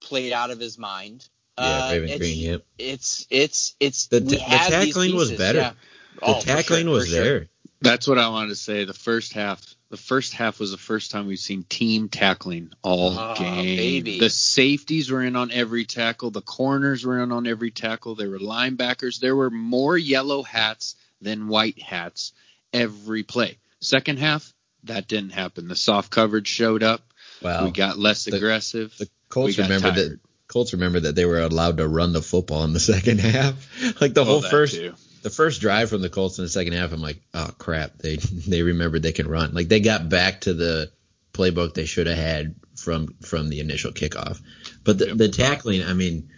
played 0.00 0.32
out 0.32 0.50
of 0.50 0.58
his 0.58 0.76
mind. 0.78 1.26
Yeah, 1.58 1.64
Uh, 1.64 1.90
Raven 1.92 2.04
it's- 2.08 2.18
Green. 2.18 2.38
Yep. 2.38 2.64
It's 2.78 3.26
it's 3.30 3.74
it's 3.80 4.06
The 4.06 4.20
ta- 4.20 4.26
the 4.26 4.36
tackling 4.36 5.14
was 5.14 5.30
better. 5.32 5.58
yeah. 5.58 5.72
The 6.16 6.24
Oh, 6.24 6.40
for 6.40 6.46
tackling 6.46 6.84
sure, 6.86 6.92
was 6.92 7.08
sure. 7.08 7.22
there. 7.24 7.48
That's 7.80 8.06
what 8.06 8.18
I 8.18 8.28
wanted 8.28 8.48
to 8.50 8.56
say. 8.56 8.84
The 8.84 8.94
first 8.94 9.32
half, 9.32 9.60
the 9.90 9.96
first 9.96 10.34
half 10.34 10.60
was 10.60 10.70
the 10.70 10.78
first 10.78 11.10
time 11.10 11.26
we've 11.26 11.38
seen 11.38 11.64
team 11.64 12.08
tackling 12.08 12.70
all 12.82 13.18
Oh, 13.18 13.34
game. 13.36 13.76
baby. 13.76 14.18
The 14.20 14.30
safeties 14.30 15.10
were 15.10 15.22
in 15.22 15.34
on 15.36 15.50
every 15.50 15.84
tackle. 15.84 16.30
The 16.30 16.42
corners 16.42 17.04
were 17.04 17.22
in 17.22 17.32
on 17.32 17.46
every 17.46 17.70
tackle. 17.72 18.14
There 18.14 18.30
were 18.30 18.38
linebackers. 18.38 19.18
There 19.20 19.34
were 19.36 19.50
more 19.50 19.98
yellow 19.98 20.42
hats 20.42 20.94
than 21.20 21.48
white 21.48 21.80
hats 21.82 22.32
every 22.72 23.24
play. 23.24 23.58
Second 23.80 24.18
half, 24.20 24.54
that 24.84 25.08
didn't 25.08 25.30
happen. 25.32 25.66
The 25.68 25.76
soft 25.76 26.10
coverage 26.10 26.48
showed 26.48 26.82
up. 26.82 27.02
Wow. 27.42 27.64
we 27.64 27.72
got 27.72 27.98
less 27.98 28.24
the- 28.26 28.36
aggressive. 28.36 28.96
the 28.98 29.08
Colts 29.28 29.48
we 29.48 29.54
got 29.54 29.62
remember 29.70 29.90
that 29.90 30.06
tired. 30.08 30.20
Colts 30.52 30.72
remember 30.74 31.00
that 31.00 31.14
they 31.16 31.24
were 31.24 31.40
allowed 31.40 31.78
to 31.78 31.88
run 31.88 32.12
the 32.12 32.22
football 32.22 32.64
in 32.64 32.72
the 32.72 32.80
second 32.94 33.20
half. 33.20 33.54
Like 34.00 34.14
the 34.14 34.20
Oh, 34.22 34.24
whole 34.24 34.42
first 34.42 34.74
too. 34.74 34.94
the 35.22 35.30
first 35.30 35.60
drive 35.60 35.88
from 35.88 36.02
the 36.02 36.10
Colts 36.10 36.38
in 36.38 36.44
the 36.44 36.48
second 36.50 36.74
half, 36.74 36.92
I'm 36.92 37.00
like, 37.00 37.20
oh 37.34 37.50
crap, 37.58 37.98
they 37.98 38.16
they 38.16 38.62
remembered 38.62 39.02
they 39.02 39.12
can 39.12 39.28
run. 39.28 39.54
Like 39.54 39.68
they 39.68 39.80
got 39.80 40.08
back 40.08 40.42
to 40.42 40.54
the 40.54 40.90
playbook 41.32 41.74
they 41.74 41.86
should 41.86 42.06
have 42.06 42.18
had 42.18 42.54
from 42.76 43.14
from 43.22 43.48
the 43.48 43.60
initial 43.60 43.92
kickoff. 43.92 44.40
But 44.84 44.98
the, 44.98 45.06
Yep. 45.08 45.16
the 45.16 45.28
tackling, 45.28 45.82
I 45.84 45.94
mean, 45.94 46.28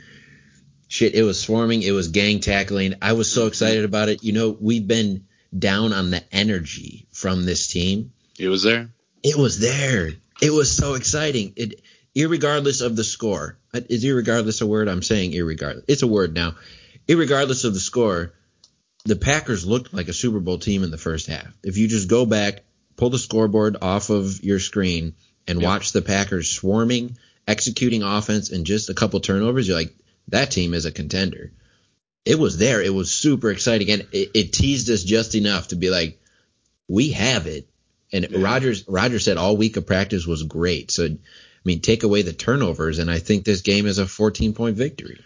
shit, 0.89 1.15
it 1.15 1.23
was 1.23 1.41
swarming, 1.41 1.83
it 1.83 1.91
was 1.93 2.09
gang 2.09 2.41
tackling. 2.41 2.95
I 3.03 3.15
was 3.15 3.31
so 3.31 3.47
excited 3.47 3.85
about 3.85 4.09
it. 4.09 4.23
You 4.23 4.33
know, 4.33 4.57
we've 4.61 4.87
been 4.87 5.27
down 5.57 5.93
on 5.93 6.11
the 6.11 6.23
energy 6.33 7.07
from 7.13 7.45
this 7.47 7.67
team. 7.69 8.13
It 8.39 8.49
was 8.49 8.63
there. 8.63 8.91
It 9.23 9.37
was 9.37 9.59
there. 9.61 10.11
It 10.43 10.51
was 10.53 10.71
so 10.77 10.95
exciting. 10.95 11.53
It, 11.57 11.81
irregardless 12.17 12.85
of 12.85 12.97
the 12.97 13.05
score, 13.05 13.59
is 13.73 14.05
irregardless 14.05 14.63
a 14.63 14.67
word? 14.67 14.89
I'm 14.89 15.03
saying 15.03 15.33
irregardless. 15.33 15.85
It's 15.89 16.03
a 16.03 16.07
word 16.07 16.35
now. 16.35 16.55
Irregardless 17.09 17.65
of 17.65 17.75
the 17.75 17.81
score, 17.81 18.33
the 19.05 19.17
Packers 19.17 19.67
looked 19.67 19.93
like 19.93 20.09
a 20.09 20.13
Super 20.13 20.41
Bowl 20.41 20.59
team 20.59 20.83
in 20.85 20.91
the 20.91 20.99
first 20.99 21.27
half. 21.27 21.53
If 21.63 21.77
you 21.77 21.89
just 21.89 22.09
go 22.09 22.25
back, 22.25 22.65
pull 22.97 23.11
the 23.11 23.19
scoreboard 23.19 23.77
off 23.83 24.11
of 24.11 24.43
your 24.43 24.61
screen, 24.61 25.15
and 25.47 25.61
Yeah. 25.61 25.69
watch 25.69 25.93
the 25.93 26.01
Packers 26.03 26.51
swarming, 26.51 27.19
executing 27.47 28.03
offense, 28.03 28.51
and 28.51 28.65
just 28.65 28.89
a 28.89 28.95
couple 28.95 29.21
turnovers, 29.21 29.69
you're 29.69 29.77
like, 29.77 29.95
that 30.29 30.51
team 30.51 30.73
is 30.73 30.87
a 30.87 30.93
contender. 30.93 31.53
It 32.25 32.39
was 32.39 32.57
there. 32.57 32.81
It 32.81 32.95
was 32.95 33.13
super 33.13 33.51
exciting, 33.51 33.91
and 33.91 34.07
it, 34.13 34.31
it 34.33 34.53
teased 34.55 34.89
us 34.89 35.03
just 35.05 35.35
enough 35.35 35.69
to 35.69 35.77
be 35.77 35.91
like, 35.91 36.19
we 36.89 37.11
have 37.11 37.47
it. 37.47 37.69
And 38.13 38.27
Yeah. 38.31 38.39
Rodgers 38.41 38.85
Rodgers 38.89 39.25
said 39.25 39.37
all 39.37 39.57
week 39.59 39.77
of 39.77 39.87
practice 39.87 40.27
was 40.27 40.43
great. 40.45 40.91
So, 40.91 41.19
mean, 41.65 41.81
take 41.81 42.03
away 42.03 42.23
the 42.23 42.33
turnovers, 42.33 42.99
and 42.99 43.11
I 43.11 43.19
think 43.19 43.45
this 43.45 43.63
game 43.63 43.87
is 43.87 43.99
a 43.99 44.07
14 44.07 44.55
point 44.55 44.77
victory. 44.77 45.21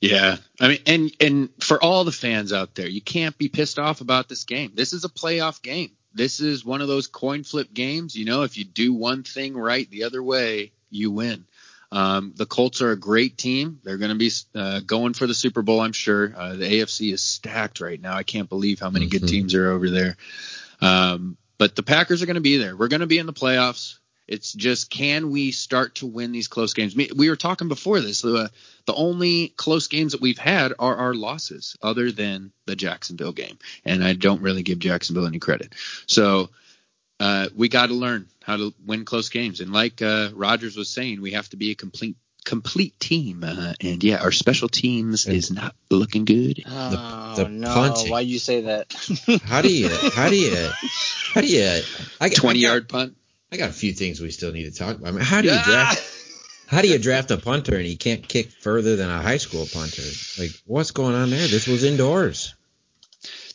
Yeah, 0.00 0.36
I 0.58 0.68
mean, 0.68 0.78
and 0.86 1.12
and 1.20 1.48
for 1.60 1.82
all 1.82 2.04
the 2.04 2.12
fans 2.12 2.52
out 2.52 2.74
there, 2.74 2.88
you 2.88 3.02
can't 3.02 3.36
be 3.36 3.48
pissed 3.48 3.78
off 3.78 4.00
about 4.00 4.28
this 4.28 4.44
game. 4.44 4.72
This 4.74 4.92
is 4.92 5.04
a 5.04 5.08
playoff 5.10 5.60
game. 5.62 5.90
This 6.14 6.40
is 6.40 6.64
one 6.64 6.80
of 6.80 6.88
those 6.88 7.06
coin 7.06 7.44
flip 7.44 7.72
games. 7.72 8.16
You 8.16 8.24
know, 8.24 8.42
if 8.42 8.56
you 8.56 8.64
do 8.64 8.94
one 8.94 9.22
thing 9.22 9.54
right 9.54 9.88
the 9.90 10.04
other 10.04 10.22
way, 10.22 10.72
you 10.90 11.10
win. 11.10 11.44
Um, 11.92 12.32
the 12.36 12.46
Colts 12.46 12.82
are 12.82 12.92
a 12.92 12.98
great 12.98 13.36
team. 13.36 13.80
They're 13.84 13.98
going 13.98 14.12
to 14.12 14.16
be 14.16 14.30
uh, 14.54 14.80
going 14.80 15.12
for 15.12 15.26
the 15.26 15.34
Super 15.34 15.60
Bowl, 15.62 15.80
I'm 15.80 15.92
sure. 15.92 16.32
Uh, 16.36 16.54
the 16.54 16.64
AFC 16.80 17.12
is 17.12 17.20
stacked 17.22 17.80
right 17.80 18.00
now. 18.00 18.14
I 18.16 18.22
can't 18.22 18.48
believe 18.48 18.80
how 18.80 18.90
many 18.90 19.06
good 19.06 19.22
Mhm. 19.22 19.28
teams 19.28 19.54
are 19.54 19.70
over 19.70 19.90
there. 19.90 20.16
Um, 20.80 21.36
but 21.58 21.76
the 21.76 21.82
Packers 21.82 22.22
are 22.22 22.26
going 22.26 22.36
to 22.36 22.40
be 22.40 22.56
there. 22.56 22.76
We're 22.76 22.88
going 22.88 23.00
to 23.00 23.06
be 23.06 23.18
in 23.18 23.26
the 23.26 23.32
playoffs. 23.32 23.98
It's 24.30 24.52
just 24.52 24.90
can 24.90 25.30
we 25.30 25.50
start 25.50 25.96
to 25.96 26.06
win 26.06 26.30
these 26.30 26.46
close 26.48 26.72
games? 26.72 26.94
We 26.96 27.28
were 27.28 27.36
talking 27.36 27.68
before 27.68 28.00
this. 28.00 28.24
Uh, 28.24 28.48
the 28.86 28.94
only 28.94 29.48
close 29.48 29.88
games 29.88 30.12
that 30.12 30.20
we've 30.20 30.38
had 30.38 30.72
are 30.78 30.96
our 30.96 31.14
losses, 31.14 31.76
other 31.82 32.12
than 32.12 32.52
the 32.64 32.76
Jacksonville 32.76 33.32
game, 33.32 33.58
and 33.84 34.04
I 34.04 34.12
don't 34.12 34.40
really 34.40 34.62
give 34.62 34.78
Jacksonville 34.78 35.26
any 35.26 35.40
credit. 35.40 35.74
So 36.06 36.50
uh, 37.18 37.48
we 37.56 37.68
got 37.68 37.86
to 37.86 37.94
learn 37.94 38.28
how 38.44 38.56
to 38.56 38.72
win 38.86 39.04
close 39.04 39.28
games, 39.30 39.60
and 39.60 39.72
like 39.72 40.00
uh, 40.00 40.30
Rodgers 40.32 40.76
was 40.76 40.88
saying, 40.88 41.20
we 41.20 41.32
have 41.32 41.48
to 41.50 41.56
be 41.56 41.72
a 41.72 41.74
complete 41.74 42.16
complete 42.44 42.98
team. 42.98 43.44
Uh, 43.44 43.74
and 43.80 44.02
yeah, 44.02 44.22
our 44.22 44.32
special 44.32 44.68
teams 44.68 45.26
is 45.26 45.50
not 45.50 45.74
looking 45.90 46.24
good. 46.24 46.62
Oh 46.66 47.34
the 47.36 47.48
no! 47.48 47.74
punting. 47.74 48.10
Why'd 48.10 48.26
you 48.28 48.38
say 48.38 48.62
that? 48.62 48.92
How 49.44 49.60
do 49.60 49.72
you? 49.72 49.88
How 50.14 50.28
do 50.30 50.36
you? 50.36 50.70
How 51.34 51.40
do 51.40 51.46
you? 51.48 51.80
I, 52.20 52.28
got- 52.28 52.36
Twenty 52.36 52.60
I 52.60 52.62
got- 52.62 52.68
yard 52.68 52.88
punt. 52.88 53.16
I 53.52 53.56
got 53.56 53.70
a 53.70 53.72
few 53.72 53.92
things 53.92 54.20
we 54.20 54.30
still 54.30 54.52
need 54.52 54.72
to 54.72 54.78
talk 54.78 54.96
about. 54.96 55.08
I 55.08 55.10
mean, 55.12 55.24
how 55.24 55.40
do 55.42 55.48
you 55.48 55.58
draft? 55.62 56.18
How 56.66 56.82
do 56.82 56.88
you 56.88 56.98
draft 56.98 57.32
a 57.32 57.36
punter 57.36 57.74
and 57.74 57.84
he 57.84 57.96
can't 57.96 58.26
kick 58.26 58.50
further 58.52 58.94
than 58.94 59.10
a 59.10 59.20
high 59.20 59.38
school 59.38 59.66
punter? 59.66 60.02
Like, 60.38 60.52
what's 60.66 60.92
going 60.92 61.16
on 61.16 61.30
there? 61.30 61.48
This 61.48 61.66
was 61.66 61.82
indoors. 61.82 62.54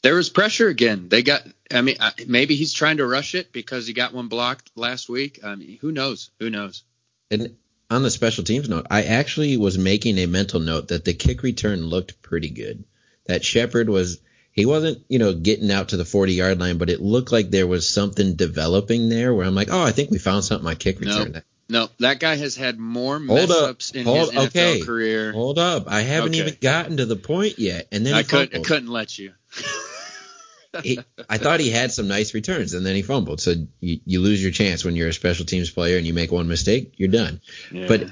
There 0.02 0.16
was 0.16 0.30
pressure 0.30 0.68
again. 0.68 1.08
They 1.08 1.24
got. 1.24 1.44
I 1.72 1.82
mean, 1.82 1.96
maybe 2.28 2.56
he's 2.56 2.74
trying 2.74 2.98
to 2.98 3.08
rush 3.08 3.34
it 3.34 3.52
because 3.54 3.88
he 3.88 3.94
got 3.94 4.14
one 4.14 4.28
blocked 4.28 4.70
last 4.76 5.08
week. 5.08 5.40
I 5.44 5.56
mean, 5.56 5.78
who 5.80 5.92
knows? 5.92 6.30
Who 6.40 6.50
knows? 6.50 6.84
And 7.32 7.56
on 7.90 8.04
the 8.04 8.12
special 8.12 8.44
teams 8.44 8.68
note, 8.68 8.88
I 8.92 9.04
actually 9.04 9.58
was 9.58 9.78
making 9.78 10.18
a 10.18 10.26
mental 10.26 10.60
note 10.60 10.90
that 10.90 11.06
the 11.06 11.14
kick 11.14 11.42
return 11.42 11.86
looked 11.86 12.22
pretty 12.22 12.50
good. 12.50 12.84
That 13.28 13.46
Shepherd 13.46 13.90
was 13.90 14.20
he 14.56 14.66
wasn't, 14.66 15.04
you 15.10 15.20
know, 15.20 15.34
getting 15.34 15.70
out 15.70 15.90
to 15.90 15.98
the 15.98 16.06
40 16.06 16.34
yard 16.34 16.60
line, 16.60 16.78
but 16.78 16.90
it 16.90 17.02
looked 17.02 17.32
like 17.32 17.52
there 17.52 17.68
was 17.68 17.88
something 17.90 18.36
developing 18.36 19.10
there 19.10 19.34
where 19.34 19.46
I'm 19.46 19.54
like, 19.56 19.68
oh, 19.72 19.84
I 19.84 19.92
think 19.92 20.10
we 20.12 20.18
found 20.18 20.44
something 20.46 20.68
on 20.68 20.76
kick 20.78 21.02
Nope. 21.02 21.28
return. 21.28 21.44
No, 21.68 21.90
that 22.00 22.20
guy 22.20 22.36
has 22.36 22.56
had 22.56 22.78
more 22.80 23.16
Hold 23.18 23.28
mess 23.28 23.52
up. 23.52 23.70
ups 23.72 23.92
in 23.92 24.06
Hold- 24.06 24.34
his 24.34 24.44
NFL 24.44 24.46
okay. 24.48 24.82
career. 24.82 25.32
Hold 25.34 25.58
up, 25.60 25.86
I 25.88 26.02
haven't 26.02 26.30
Okay. 26.30 26.40
even 26.40 26.56
gotten 26.62 26.98
to 26.98 27.06
the 27.06 27.16
point 27.16 27.60
yet, 27.60 27.88
and 27.92 28.06
then 28.06 28.14
I 28.14 28.20
he 28.20 28.24
could 28.24 28.56
I 28.56 28.60
couldn't 28.60 28.90
let 28.90 29.18
you. 29.18 29.34
he, 30.84 31.00
I 31.30 31.38
thought 31.38 31.60
he 31.60 31.70
had 31.72 31.92
some 31.92 32.08
nice 32.08 32.34
returns, 32.34 32.74
and 32.74 32.86
then 32.86 32.96
he 32.96 33.02
fumbled. 33.02 33.42
So 33.42 33.56
you, 33.80 34.00
you 34.06 34.22
lose 34.22 34.42
your 34.44 34.52
chance 34.52 34.86
when 34.86 34.96
you're 34.96 35.08
a 35.08 35.14
special 35.14 35.46
teams 35.46 35.70
player 35.72 35.98
and 35.98 36.06
you 36.06 36.14
make 36.14 36.32
one 36.32 36.48
mistake, 36.48 36.94
you're 36.98 37.10
done. 37.10 37.42
Yeah. 37.72 37.88
But 37.88 38.04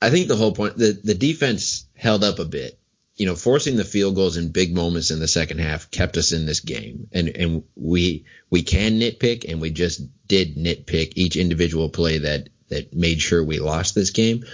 I 0.00 0.10
think 0.10 0.28
the 0.28 0.36
whole 0.36 0.52
point, 0.52 0.76
the 0.76 0.98
the 1.02 1.14
defense 1.14 1.86
held 1.96 2.22
up 2.24 2.38
a 2.38 2.44
bit. 2.44 2.78
You 3.16 3.24
know, 3.26 3.34
forcing 3.34 3.76
the 3.76 3.84
field 3.84 4.14
goals 4.14 4.36
in 4.36 4.50
big 4.50 4.74
moments 4.74 5.10
in 5.10 5.20
the 5.20 5.28
second 5.28 5.58
half 5.58 5.90
kept 5.90 6.18
us 6.18 6.32
in 6.32 6.44
this 6.44 6.60
game, 6.60 7.08
and 7.12 7.28
and 7.28 7.64
we 7.74 8.26
we 8.50 8.62
can 8.62 9.00
nitpick, 9.00 9.50
and 9.50 9.60
we 9.60 9.70
just 9.70 10.02
did 10.28 10.56
nitpick 10.56 11.12
each 11.16 11.36
individual 11.36 11.88
play 11.88 12.18
that 12.18 12.50
that 12.68 12.94
made 12.94 13.20
sure 13.22 13.42
we 13.42 13.58
lost 13.58 13.94
this 13.94 14.10
game. 14.10 14.44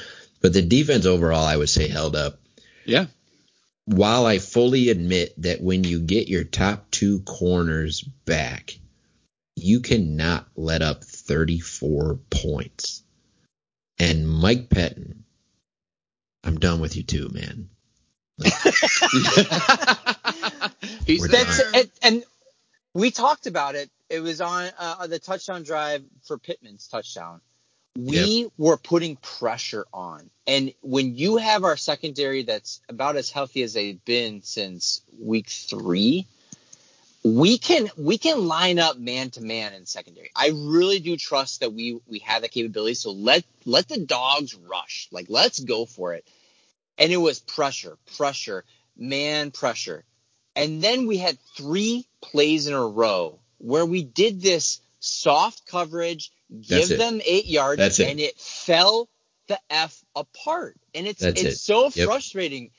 But 0.41 0.53
the 0.53 0.63
defense 0.63 1.07
overall, 1.07 1.45
I 1.45 1.57
would 1.57 1.71
say, 1.71 1.89
held 1.89 2.15
up. 2.15 2.41
yeah, 2.85 3.07
While 3.87 4.27
I 4.27 4.39
fully 4.39 4.91
admit 4.91 5.35
that 5.43 5.61
when 5.61 5.83
you 5.85 6.01
get 6.01 6.29
your 6.29 6.45
top 6.45 6.91
two 6.91 7.21
corners 7.21 8.01
back, 8.01 8.79
you 9.57 9.81
cannot 9.81 10.47
let 10.57 10.83
up 10.83 11.05
34 11.05 12.19
points. 12.31 13.03
And 13.99 14.29
Mike 14.29 14.69
Pettine, 14.69 15.23
I'm 16.45 16.59
done 16.59 16.81
with 16.81 16.97
you 16.97 17.03
too, 17.03 17.29
man. 17.33 17.69
That's 21.07 21.61
and, 21.75 21.91
and 22.03 22.25
we 22.95 23.11
talked 23.11 23.47
about 23.47 23.75
it. 23.75 23.91
It 24.09 24.21
was 24.21 24.41
on 24.41 24.71
uh, 24.79 25.07
the 25.07 25.19
touchdown 25.19 25.63
drive 25.63 26.03
for 26.25 26.39
Pittman's 26.39 26.89
touchdown. 26.89 27.41
We 27.97 28.51
were 28.57 28.79
putting 28.79 29.17
pressure 29.17 29.85
on, 29.93 30.31
and 30.47 30.73
when 30.81 31.15
you 31.15 31.37
have 31.37 31.65
our 31.65 31.77
secondary 31.77 32.43
that's 32.43 32.81
about 32.89 33.17
as 33.17 33.31
healthy 33.31 33.63
as 33.63 33.75
they've 33.75 34.03
been 34.05 34.43
since 34.43 35.03
week 35.19 35.49
three, 35.49 36.27
we 37.25 37.59
can 37.59 37.89
we 37.97 38.19
can 38.19 38.47
line 38.47 38.79
up 38.79 38.99
man 38.99 39.31
to 39.31 39.41
man 39.41 39.75
in 39.75 39.87
secondary. 39.87 40.31
I 40.35 40.51
really 40.55 40.99
do 40.99 41.17
trust 41.17 41.61
that 41.61 41.73
we 41.73 42.01
we 42.09 42.21
have 42.21 42.43
that 42.43 42.51
capability. 42.51 42.95
So 42.95 43.13
let 43.13 43.45
let 43.65 43.89
the 43.89 43.99
dogs 43.99 44.55
rush. 44.55 45.09
Like 45.13 45.27
let's 45.29 45.61
go 45.61 45.87
for 45.87 46.15
it. 46.15 46.27
And 46.99 47.13
it 47.13 47.17
was 47.17 47.41
pressure, 47.41 47.97
pressure, 48.17 48.65
man 48.97 49.51
pressure. 49.51 50.05
And 50.55 50.83
then 50.83 51.07
we 51.07 51.17
had 51.19 51.39
three 51.57 52.07
plays 52.21 52.67
in 52.67 52.75
a 52.75 52.87
row 52.87 53.39
where 53.59 53.87
we 53.87 54.03
did 54.03 54.43
this 54.43 54.81
soft 55.01 55.67
coverage, 55.67 56.31
give 56.61 56.89
them 56.91 57.21
eight 57.25 57.47
yards, 57.47 57.79
That's 57.79 57.99
it. 57.99 58.09
and 58.11 58.21
it 58.21 58.39
fell 58.39 59.09
the 59.49 59.59
F 59.71 60.05
apart. 60.15 60.77
And 60.95 61.07
it's 61.07 61.21
That's 61.21 61.41
it's 61.43 61.55
it. 61.55 61.59
so 61.59 61.91
Yep. 61.95 62.07
frustrating 62.07 62.71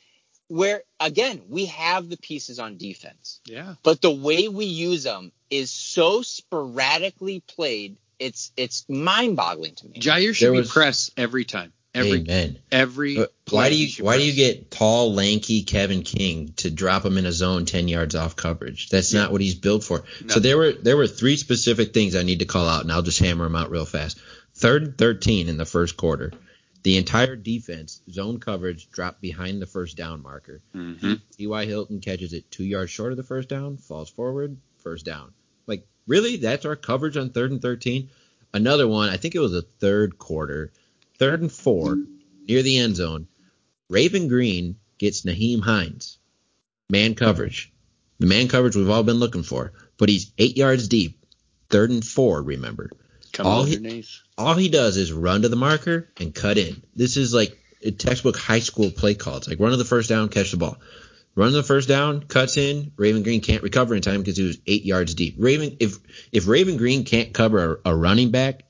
where 0.47 0.83
again 0.99 1.41
we 1.49 1.65
have 1.65 2.09
the 2.09 2.17
pieces 2.17 2.59
on 2.59 2.77
defense 2.77 3.39
Yeah. 3.45 3.75
but 3.81 4.01
the 4.01 4.11
way 4.11 4.47
we 4.49 4.65
use 4.65 5.03
them 5.03 5.31
is 5.49 5.71
so 5.71 6.21
sporadically 6.21 7.39
played. 7.41 7.97
It's 8.19 8.51
it's 8.55 8.85
mind 8.87 9.35
boggling 9.35 9.75
to 9.75 9.87
me. 9.87 9.99
Jaire 9.99 10.33
should 10.35 10.45
There 10.45 10.51
be 10.51 10.59
was- 10.59 10.71
press 10.71 11.11
every 11.17 11.43
time. 11.45 11.73
Every 11.95 12.21
Amen. 12.21 12.57
every 12.71 13.15
But 13.17 13.33
why 13.51 13.69
do 13.69 13.75
you 13.75 14.03
why 14.03 14.17
do 14.17 14.25
you 14.25 14.33
get 14.33 14.71
tall, 14.71 15.13
lanky 15.13 15.61
Kevin 15.61 16.01
King 16.01 16.53
to 16.57 16.71
drop 16.71 17.05
him 17.05 17.19
in 17.19 17.27
a 17.27 17.31
zone 17.31 17.65
ten 17.65 17.87
yards 17.87 18.15
off 18.15 18.35
coverage? 18.35 18.89
That's 18.89 19.13
not 19.13 19.31
what 19.31 19.41
he's 19.41 19.55
built 19.55 19.83
for. 19.83 20.03
No. 20.21 20.33
So 20.33 20.39
there 20.39 20.57
were 20.57 20.71
there 20.71 20.97
were 20.97 21.05
three 21.07 21.37
specific 21.37 21.93
things 21.93 22.15
I 22.15 22.23
need 22.23 22.39
to 22.39 22.45
call 22.45 22.67
out, 22.67 22.81
and 22.81 22.91
I'll 22.91 23.03
just 23.03 23.19
hammer 23.19 23.43
them 23.43 23.55
out 23.55 23.69
real 23.69 23.85
fast. 23.85 24.19
Third 24.55 24.83
and 24.83 24.97
thirteen 24.97 25.49
in 25.49 25.57
the 25.57 25.65
first 25.65 25.95
quarter, 25.95 26.31
the 26.81 26.97
entire 26.97 27.35
defense 27.35 28.01
zone 28.09 28.39
coverage 28.39 28.89
dropped 28.89 29.21
behind 29.21 29.61
the 29.61 29.67
first 29.67 29.95
down 29.95 30.23
marker. 30.23 30.61
Mhm. 30.75 31.21
T.Y. 31.37 31.65
Hilton 31.65 31.99
catches 31.99 32.33
it 32.33 32.49
two 32.49 32.63
yards 32.63 32.89
short 32.89 33.11
of 33.11 33.17
the 33.17 33.23
first 33.23 33.49
down, 33.49 33.77
falls 33.77 34.09
forward, 34.09 34.57
first 34.79 35.05
down. 35.05 35.31
Like, 35.67 35.87
really? 36.07 36.37
That's 36.37 36.65
our 36.65 36.75
coverage 36.75 37.17
on 37.17 37.29
third 37.29 37.51
and 37.51 37.61
13? 37.61 38.09
Another 38.53 38.87
one, 38.87 39.09
I 39.09 39.17
think 39.17 39.33
it 39.33 39.39
was 39.39 39.51
the 39.53 39.61
third 39.61 40.17
quarter, 40.19 40.71
third 41.23 41.41
and 41.41 41.51
four, 41.51 41.97
near 42.47 42.61
the 42.61 42.77
end 42.77 42.95
zone. 42.95 43.27
Raven 43.89 44.27
Greene 44.27 44.75
gets 44.97 45.21
Nyheim 45.23 45.61
Hines. 45.61 46.17
Man 46.89 47.15
coverage. 47.15 47.71
The 48.19 48.27
man 48.27 48.47
coverage 48.47 48.75
we've 48.75 48.89
all 48.89 49.03
been 49.03 49.17
looking 49.17 49.43
for. 49.43 49.73
But 49.97 50.09
he's 50.09 50.31
eight 50.37 50.57
yards 50.57 50.87
deep, 50.87 51.25
third 51.69 51.91
and 51.91 52.03
four, 52.03 52.41
remember. 52.41 52.89
Come 53.31 53.47
all 53.47 53.63
he- 53.63 53.77
All 54.37 54.55
he 54.55 54.69
does 54.69 54.97
is 54.97 55.11
run 55.13 55.43
to 55.43 55.49
the 55.49 55.55
marker 55.55 56.09
and 56.19 56.33
cut 56.35 56.57
in. 56.57 56.83
This 56.95 57.17
is 57.17 57.33
like 57.33 57.57
a 57.83 57.91
textbook 57.91 58.37
high 58.37 58.59
school 58.59 58.91
play 58.91 59.13
call. 59.13 59.37
It's 59.37 59.47
like 59.47 59.59
run 59.59 59.71
to 59.71 59.77
the 59.77 59.85
first 59.85 60.09
down, 60.09 60.29
catch 60.29 60.51
the 60.51 60.57
ball. 60.57 60.77
Run 61.35 61.49
to 61.51 61.55
the 61.57 61.63
first 61.63 61.87
down, 61.87 62.21
cuts 62.23 62.57
in. 62.57 62.91
Raven 62.97 63.23
Greene 63.23 63.41
can't 63.41 63.63
recover 63.63 63.95
in 63.95 64.01
time 64.01 64.19
because 64.21 64.37
he 64.37 64.43
was 64.43 64.57
eight 64.67 64.85
yards 64.85 65.15
deep. 65.15 65.35
Raven, 65.39 65.77
if 65.79 65.97
if 66.31 66.47
Raven 66.47 66.77
Greene 66.77 67.05
can't 67.05 67.33
cover 67.33 67.79
a, 67.85 67.89
a 67.91 67.95
running 67.95 68.29
back 68.31 68.63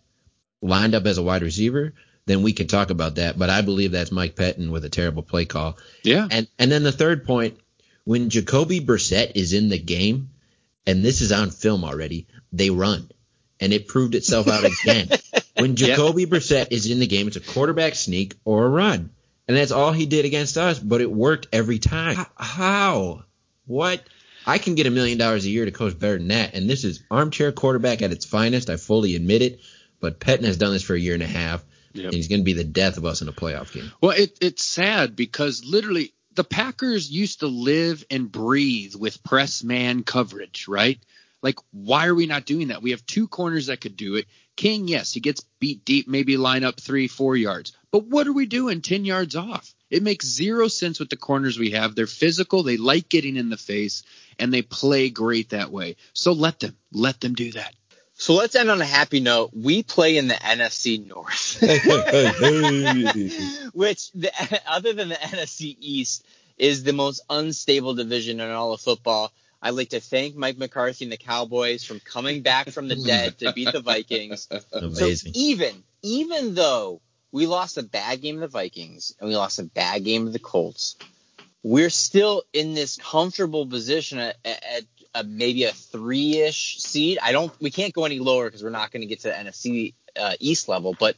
lined 0.62 0.96
up 0.96 1.06
as 1.06 1.18
a 1.18 1.24
wide 1.24 1.42
receiver, 1.42 1.94
then 2.26 2.42
we 2.42 2.54
can 2.54 2.68
talk 2.68 2.90
about 2.90 3.16
that. 3.16 3.38
But 3.38 3.50
I 3.50 3.62
believe 3.62 3.92
that's 3.92 4.12
Mike 4.12 4.36
Pettine 4.36 4.72
with 4.72 4.86
a 4.86 4.90
terrible 4.90 5.24
play 5.24 5.46
call. 5.46 5.78
Yeah. 6.04 6.28
And 6.30 6.48
and 6.58 6.72
then 6.72 6.84
the 6.84 6.92
third 6.92 7.26
point, 7.26 7.60
when 8.06 8.30
Jacoby 8.30 8.80
Brissett 8.82 9.34
is 9.36 9.54
in 9.54 9.70
the 9.70 9.80
game, 9.80 10.30
and 10.86 11.04
this 11.04 11.22
is 11.22 11.32
on 11.32 11.50
film 11.50 11.84
already, 11.84 12.28
they 12.52 12.70
run. 12.70 13.10
And 13.60 13.72
it 13.72 13.88
proved 13.88 14.16
itself 14.16 14.48
out 14.48 14.66
again. 14.66 15.10
when 15.58 15.76
Jacoby 15.76 16.26
Brissett 16.26 16.72
is 16.72 16.90
in 16.90 17.00
the 17.00 17.08
game, 17.08 17.28
it's 17.28 17.38
a 17.38 17.42
quarterback 17.42 17.96
sneak 17.96 18.36
or 18.44 18.66
a 18.66 18.70
run. 18.70 19.12
And 19.48 19.58
that's 19.58 19.72
all 19.72 19.92
he 19.92 20.06
did 20.06 20.26
against 20.26 20.58
us, 20.58 20.80
but 20.80 21.02
it 21.02 21.12
worked 21.12 21.48
every 21.52 21.80
time. 21.80 22.18
How? 22.36 23.24
What? 23.66 24.02
I 24.46 24.58
can 24.58 24.76
get 24.76 24.88
a 24.88 24.92
million 24.92 25.18
dollars 25.18 25.46
a 25.46 25.50
year 25.50 25.66
to 25.66 25.72
coach 25.72 25.98
better 25.98 26.18
than 26.18 26.30
that. 26.30 26.54
And 26.54 26.70
this 26.70 26.84
is 26.84 27.04
armchair 27.10 27.52
quarterback 27.52 28.02
at 28.02 28.12
its 28.12 28.26
finest. 28.26 28.70
I 28.70 28.78
fully 28.78 29.16
admit 29.16 29.42
it. 29.42 29.60
But 30.00 30.20
Pettine 30.20 30.46
has 30.46 30.58
done 30.58 30.74
this 30.74 30.84
for 30.84 30.96
a 30.96 31.00
year 31.00 31.14
and 31.14 31.24
a 31.24 31.28
half. 31.28 31.64
Yep. 31.94 32.06
And 32.06 32.14
he's 32.14 32.28
going 32.28 32.42
to 32.42 32.46
be 32.46 32.54
the 32.54 32.64
death 32.64 32.98
of 32.98 33.06
us 33.06 33.22
in 33.22 33.28
a 33.28 33.34
playoff 33.34 33.74
game. 33.74 33.92
Well, 34.02 34.12
it, 34.12 34.38
it's 34.42 34.64
sad 34.64 35.16
because 35.16 35.64
literally 35.64 36.14
the 36.36 36.44
Packers 36.44 37.12
used 37.12 37.42
to 37.42 37.48
live 37.48 38.04
and 38.10 38.32
breathe 38.32 38.96
with 38.96 39.24
press 39.24 39.64
man 39.64 40.04
coverage, 40.04 40.68
right? 40.68 41.00
Like, 41.42 41.60
why 41.72 42.08
are 42.08 42.16
we 42.16 42.26
not 42.26 42.46
doing 42.46 42.70
that? 42.70 42.82
We 42.82 42.92
have 42.92 43.06
two 43.06 43.28
corners 43.28 43.68
that 43.68 43.82
could 43.82 43.98
do 43.98 44.16
it. 44.16 44.26
King, 44.56 44.88
yes, 44.88 45.14
he 45.14 45.20
gets 45.20 45.42
beat 45.60 45.84
deep, 45.84 46.08
maybe 46.08 46.38
line 46.38 46.64
up 46.64 46.80
three, 46.80 47.08
four 47.08 47.36
yards. 47.36 47.74
But 47.92 48.06
what 48.06 48.28
are 48.28 48.34
we 48.34 48.46
doing 48.46 48.82
10 48.82 49.04
yards 49.06 49.36
off? 49.36 49.74
It 49.90 50.04
makes 50.04 50.26
zero 50.26 50.68
sense 50.68 51.00
with 51.00 51.10
the 51.10 51.18
corners 51.18 51.60
we 51.60 51.72
have. 51.72 51.94
They're 51.94 52.08
physical, 52.08 52.64
they 52.64 52.78
like 52.78 53.10
getting 53.10 53.36
in 53.36 53.50
the 53.50 53.58
face, 53.58 54.04
and 54.40 54.52
they 54.52 54.62
play 54.62 55.10
great 55.10 55.50
that 55.50 55.72
way. 55.72 55.98
So 56.14 56.32
let 56.32 56.60
them, 56.60 56.76
let 56.92 57.20
them 57.20 57.36
do 57.36 57.52
that. 57.52 57.76
So 58.16 58.36
let's 58.36 58.56
end 58.56 58.70
on 58.70 58.80
a 58.80 58.86
happy 58.86 59.20
note. 59.20 59.52
We 59.54 59.84
play 59.84 60.18
in 60.18 60.28
the 60.28 60.36
NFC 60.36 61.06
North, 61.06 61.60
which 63.74 64.12
the, 64.12 64.62
other 64.68 64.94
than 64.94 65.10
the 65.10 65.16
NFC 65.16 65.76
East 65.80 66.26
is 66.58 66.84
the 66.84 66.94
most 66.94 67.22
unstable 67.30 67.96
division 67.96 68.40
in 68.40 68.50
all 68.50 68.74
of 68.74 68.82
football. 68.82 69.32
I'd 69.62 69.72
like 69.72 69.90
to 69.90 70.00
thank 70.00 70.36
Mike 70.36 70.58
McCarthy 70.58 71.06
and 71.06 71.12
the 71.12 71.18
Cowboys 71.18 71.86
from 71.86 72.00
coming 72.02 72.42
back 72.42 72.70
from 72.70 72.90
the 72.90 72.96
dead 72.96 73.40
to 73.40 73.54
beat 73.54 73.72
the 73.72 73.80
Vikings. 73.80 74.48
Amazing. 74.74 75.34
So 75.34 75.40
even 75.40 75.84
even 76.02 76.54
though 76.54 77.02
we 77.32 77.48
lost 77.48 77.78
a 77.78 77.84
bad 77.84 78.22
game 78.22 78.36
of 78.36 78.42
the 78.42 78.48
Vikings 78.48 79.16
and 79.20 79.30
we 79.30 79.36
lost 79.36 79.60
a 79.60 79.64
bad 79.64 80.04
game 80.04 80.28
of 80.28 80.34
the 80.34 80.40
Colts, 80.40 80.98
we're 81.64 81.90
still 81.90 82.44
in 82.52 82.74
this 82.74 82.98
comfortable 82.98 83.66
position 83.66 84.20
at, 84.20 84.36
at, 84.44 84.84
at 85.16 85.28
maybe 85.28 85.64
a 85.66 85.72
three-ish 85.72 86.78
seed. 86.80 87.20
I 87.22 87.32
don't. 87.32 87.52
We 87.62 87.72
can't 87.72 87.94
go 87.94 88.06
any 88.06 88.20
lower 88.20 88.46
because 88.46 88.64
we're 88.64 88.70
not 88.70 88.92
going 88.92 89.02
to 89.02 89.08
get 89.08 89.22
to 89.22 89.30
the 89.30 89.34
NFC 89.34 89.94
uh, 90.20 90.34
East 90.40 90.68
level. 90.68 90.96
But 91.00 91.16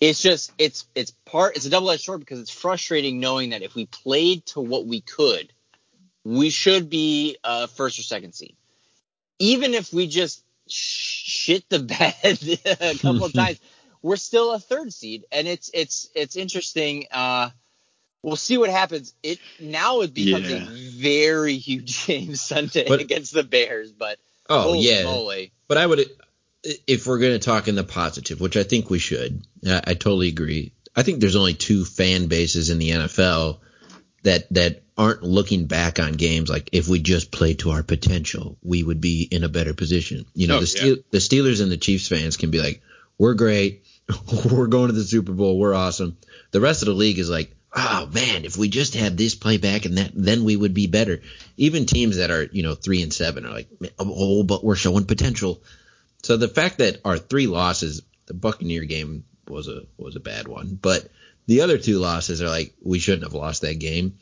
it's 0.00 0.20
just 0.20 0.52
it's 0.58 0.86
it's 0.94 1.12
part. 1.24 1.56
It's 1.56 1.66
a 1.66 1.70
double-edged 1.70 2.02
sword 2.02 2.20
because 2.20 2.40
it's 2.40 2.50
frustrating 2.50 3.20
knowing 3.20 3.50
that 3.50 3.62
if 3.62 3.74
we 3.74 3.86
played 3.86 4.44
to 4.46 4.60
what 4.60 4.86
we 4.86 5.00
could, 5.00 5.52
we 6.24 6.50
should 6.50 6.90
be 6.90 7.36
uh, 7.44 7.66
first 7.68 7.98
or 7.98 8.02
second 8.02 8.32
seed. 8.34 8.56
Even 9.38 9.74
if 9.74 9.92
we 9.92 10.06
just 10.06 10.44
shit 10.68 11.68
the 11.68 11.80
bed 11.80 12.14
a 12.80 12.98
couple 12.98 13.24
of 13.24 13.32
times, 13.34 13.60
we're 14.02 14.16
still 14.16 14.52
a 14.52 14.58
third 14.58 14.92
seed, 14.92 15.24
and 15.32 15.46
it's 15.46 15.70
it's 15.72 16.08
it's 16.14 16.36
interesting. 16.36 17.06
Uh, 17.10 17.50
we'll 18.22 18.36
see 18.36 18.58
what 18.58 18.70
happens. 18.70 19.14
It 19.22 19.38
now 19.60 20.00
it 20.00 20.14
becomes 20.14 20.50
Yeah. 20.50 20.56
a 20.56 20.68
very 21.02 21.56
huge 21.56 22.06
game 22.06 22.34
Sunday 22.36 22.86
But- 22.88 23.00
against 23.00 23.32
the 23.32 23.42
Bears, 23.42 23.92
but 23.92 24.18
Oh 24.48 24.62
holy 24.62 24.80
yeah, 24.80 25.04
moly. 25.04 25.52
but 25.68 25.78
I 25.78 25.86
would, 25.86 26.04
if 26.86 27.06
we're 27.06 27.18
going 27.18 27.32
to 27.32 27.38
talk 27.38 27.68
in 27.68 27.74
the 27.74 27.84
positive, 27.84 28.40
which 28.40 28.56
I 28.56 28.62
think 28.64 28.90
we 28.90 28.98
should, 28.98 29.42
I, 29.66 29.78
I 29.88 29.94
totally 29.94 30.28
agree. 30.28 30.72
I 30.94 31.02
think 31.02 31.20
there's 31.20 31.36
only 31.36 31.54
two 31.54 31.84
fan 31.84 32.26
bases 32.26 32.68
in 32.70 32.78
the 32.78 32.90
NFL 32.90 33.58
that 34.24 34.52
that 34.52 34.82
aren't 34.96 35.22
looking 35.22 35.66
back 35.66 35.98
on 35.98 36.12
games 36.12 36.50
like 36.50 36.68
if 36.72 36.86
we 36.86 36.98
just 37.00 37.30
played 37.32 37.60
to 37.60 37.70
our 37.70 37.82
potential, 37.82 38.58
we 38.62 38.82
would 38.82 39.00
be 39.00 39.22
in 39.30 39.42
a 39.44 39.48
better 39.48 39.72
position. 39.74 40.26
You 40.34 40.48
know, 40.48 40.56
Oh, 40.58 40.60
the 40.60 40.66
Steel, 40.66 40.96
the 41.10 41.18
Steelers 41.18 41.62
and 41.62 41.72
the 41.72 41.76
Chiefs 41.78 42.08
fans 42.08 42.36
can 42.36 42.50
be 42.50 42.60
like, 42.60 42.82
"We're 43.18 43.34
great, 43.34 43.84
we're 44.50 44.66
going 44.66 44.88
to 44.88 44.92
the 44.92 45.04
Super 45.04 45.32
Bowl, 45.32 45.58
we're 45.58 45.74
awesome." 45.74 46.18
The 46.50 46.60
rest 46.60 46.82
of 46.82 46.86
the 46.86 46.94
league 46.94 47.18
is 47.18 47.30
like, 47.30 47.54
"Oh 47.74 48.08
man, 48.12 48.44
if 48.44 48.56
we 48.56 48.68
just 48.68 48.94
had 48.94 49.16
this 49.16 49.34
playback 49.34 49.84
and 49.84 49.98
that, 49.98 50.12
then 50.14 50.44
we 50.44 50.56
would 50.56 50.74
be 50.74 50.86
better." 50.86 51.22
Even 51.56 51.86
teams 51.86 52.16
that 52.16 52.30
are 52.30 52.48
you 52.52 52.62
know 52.62 52.74
three 52.74 53.02
and 53.02 53.12
seven 53.12 53.46
are 53.46 53.52
like, 53.52 53.68
"Oh, 53.98 54.42
but 54.42 54.64
we're 54.64 54.76
showing 54.76 55.04
potential." 55.04 55.62
So 56.22 56.36
the 56.36 56.48
fact 56.48 56.78
that 56.78 57.00
our 57.04 57.18
three 57.18 57.46
losses, 57.46 58.02
the 58.26 58.34
Buccaneer 58.34 58.84
game 58.84 59.24
was 59.48 59.68
a 59.68 59.82
was 59.96 60.16
a 60.16 60.20
bad 60.20 60.48
one, 60.48 60.78
but 60.80 61.08
the 61.46 61.62
other 61.62 61.78
two 61.78 61.98
losses 61.98 62.42
are 62.42 62.48
like 62.48 62.74
we 62.82 62.98
shouldn't 62.98 63.24
have 63.24 63.34
lost 63.34 63.62
that 63.62 63.78
game. 63.78 64.14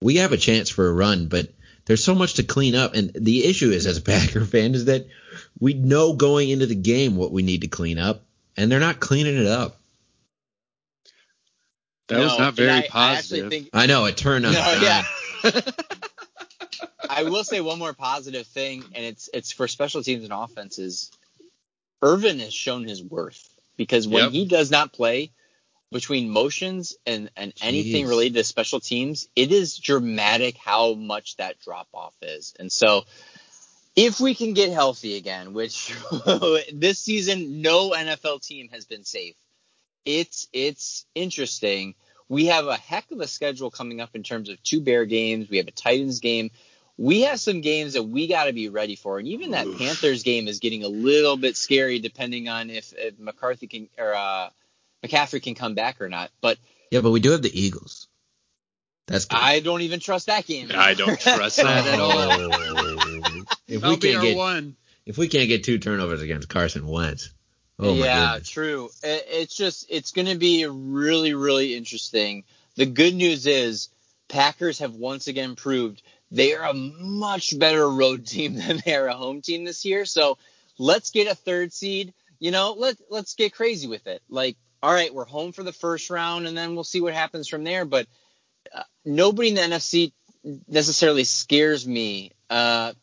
We 0.00 0.16
have 0.16 0.32
a 0.32 0.36
chance 0.36 0.70
for 0.70 0.88
a 0.88 0.92
run, 0.92 1.26
but 1.26 1.52
there's 1.84 2.04
so 2.04 2.14
much 2.14 2.34
to 2.34 2.42
clean 2.42 2.74
up. 2.74 2.94
And 2.94 3.10
the 3.14 3.44
issue 3.44 3.70
is, 3.70 3.86
as 3.86 3.96
a 3.96 4.02
Packer 4.02 4.44
fan, 4.44 4.74
is 4.74 4.86
that 4.86 5.08
we 5.58 5.74
know 5.74 6.12
going 6.12 6.48
into 6.48 6.66
the 6.66 6.74
game 6.74 7.16
what 7.16 7.32
we 7.32 7.42
need 7.42 7.62
to 7.62 7.68
clean 7.68 7.98
up, 7.98 8.24
and 8.56 8.70
they're 8.70 8.80
not 8.80 9.00
cleaning 9.00 9.36
it 9.36 9.46
up. 9.46 9.79
That 12.10 12.16
No, 12.18 12.24
was 12.24 12.38
not 12.38 12.54
very 12.54 12.70
I- 12.70 12.78
I 12.78 12.88
positive. 12.88 13.50
think- 13.50 13.70
I 13.72 13.86
know 13.86 14.04
it 14.06 14.16
turned 14.16 14.44
on. 14.44 14.52
No, 14.52 14.78
yeah. 14.82 15.04
I 17.08 17.22
will 17.24 17.44
say 17.44 17.60
one 17.60 17.78
more 17.78 17.92
positive 17.92 18.46
thing, 18.46 18.84
and 18.94 19.04
it's 19.04 19.28
it's 19.32 19.52
for 19.52 19.66
special 19.68 20.02
teams 20.02 20.24
and 20.24 20.32
offenses. 20.32 21.10
Ervin 22.02 22.38
has 22.40 22.52
shown 22.54 22.84
his 22.84 23.02
worth 23.02 23.48
because 23.76 24.06
when 24.08 24.24
Yep. 24.24 24.32
he 24.32 24.44
does 24.46 24.70
not 24.70 24.92
play 24.92 25.30
between 25.92 26.30
motions 26.30 26.96
and, 27.04 27.30
and 27.36 27.52
anything 27.60 28.06
Jeez. 28.06 28.08
related 28.08 28.34
to 28.34 28.44
special 28.44 28.80
teams, 28.80 29.28
it 29.36 29.50
is 29.52 29.76
dramatic 29.78 30.56
how 30.56 30.94
much 30.94 31.36
that 31.36 31.58
drop 31.60 31.88
off 31.92 32.14
is. 32.22 32.54
And 32.58 32.70
so 32.70 33.04
if 33.96 34.20
we 34.20 34.34
can 34.34 34.54
get 34.54 34.70
healthy 34.70 35.16
again, 35.16 35.52
which 35.52 35.92
this 36.72 36.98
season 37.00 37.60
no 37.60 37.90
NFL 37.90 38.44
team 38.46 38.68
has 38.72 38.84
been 38.84 39.04
safe, 39.04 39.34
it's 40.04 40.48
it's 40.52 41.06
interesting. 41.14 41.94
We 42.28 42.46
have 42.46 42.66
a 42.66 42.76
heck 42.76 43.10
of 43.10 43.20
a 43.20 43.26
schedule 43.26 43.70
coming 43.70 44.00
up 44.00 44.10
in 44.14 44.22
terms 44.22 44.48
of 44.48 44.62
two 44.62 44.80
Bear 44.80 45.04
games. 45.04 45.48
We 45.50 45.56
have 45.56 45.66
a 45.68 45.72
Titans 45.72 46.20
game. 46.20 46.50
we 46.96 47.22
have 47.22 47.40
some 47.40 47.60
games 47.60 47.94
that 47.94 48.04
we 48.04 48.28
got 48.28 48.44
to 48.44 48.52
be 48.52 48.68
ready 48.68 48.94
for, 48.94 49.18
and 49.18 49.26
even 49.26 49.50
that 49.52 49.66
Panthers 49.78 50.22
game 50.22 50.46
is 50.48 50.58
getting 50.60 50.84
a 50.84 50.88
little 50.88 51.36
bit 51.36 51.56
scary, 51.56 51.98
depending 51.98 52.48
on 52.48 52.70
if, 52.70 52.92
if 52.96 53.18
McCarthy 53.18 53.66
can 53.66 53.88
or 53.98 54.14
uh, 54.14 54.50
McCaffrey 55.04 55.42
can 55.42 55.54
come 55.54 55.74
back 55.74 56.00
or 56.00 56.08
not. 56.08 56.30
But 56.40 56.58
Yeah, 56.90 57.00
but 57.00 57.10
we 57.10 57.20
do 57.20 57.30
have 57.32 57.42
the 57.42 57.58
Eagles. 57.60 58.06
That's 59.06 59.24
good. 59.24 59.38
I 59.40 59.58
don't 59.60 59.80
even 59.82 59.98
trust 59.98 60.26
that 60.26 60.46
game. 60.46 60.70
I 60.72 60.94
don't 60.94 61.18
trust 61.20 61.56
that 61.56 61.86
at 61.86 61.98
all. 61.98 62.30
If 63.66 63.80
That'll 63.80 63.90
we 63.90 63.96
be 63.96 64.08
can't 64.08 64.16
our 64.18 64.22
get 64.22 64.36
one. 64.36 64.76
if 65.04 65.18
we 65.18 65.26
can't 65.28 65.48
get 65.48 65.64
two 65.64 65.78
turnovers 65.78 66.22
against 66.22 66.48
Carson 66.48 66.86
Wentz, 66.86 67.30
oh 67.82 67.94
yeah, 67.94 68.32
goodness. 68.32 68.48
true. 68.48 68.90
It, 69.02 69.26
it's 69.28 69.56
just 69.56 69.86
it's 69.88 70.12
going 70.12 70.28
to 70.28 70.38
be 70.38 70.66
really 70.66 71.34
really 71.34 71.74
interesting. 71.74 72.44
The 72.76 72.86
good 72.86 73.14
news 73.14 73.46
is 73.46 73.88
Packers 74.28 74.78
have 74.78 74.94
once 74.94 75.26
again 75.26 75.56
proved 75.56 76.02
they 76.30 76.54
are 76.54 76.64
a 76.64 76.74
much 76.74 77.58
better 77.58 77.88
road 77.88 78.26
team 78.26 78.54
than 78.54 78.80
they 78.84 78.94
are 78.94 79.08
a 79.08 79.14
home 79.14 79.42
team 79.42 79.64
this 79.64 79.84
year. 79.84 80.04
So 80.04 80.38
let's 80.78 81.10
get 81.10 81.30
a 81.30 81.34
third 81.34 81.72
seed. 81.72 82.14
You 82.38 82.50
know, 82.50 82.74
let 82.76 82.96
let's 83.10 83.34
get 83.34 83.54
crazy 83.54 83.86
with 83.86 84.06
it. 84.06 84.22
Like, 84.28 84.56
all 84.82 84.92
right, 84.92 85.12
we're 85.12 85.26
home 85.26 85.52
for 85.52 85.62
the 85.62 85.72
first 85.72 86.08
round, 86.08 86.46
and 86.46 86.56
then 86.56 86.74
we'll 86.74 86.84
see 86.84 87.00
what 87.00 87.12
happens 87.12 87.48
from 87.48 87.64
there. 87.64 87.84
But 87.84 88.06
uh, 88.74 88.82
nobody 89.04 89.50
in 89.50 89.54
the 89.56 89.60
NFC 89.60 90.12
necessarily 90.66 91.24
scares 91.24 91.86
me. 91.86 92.32
Uh, 92.48 92.94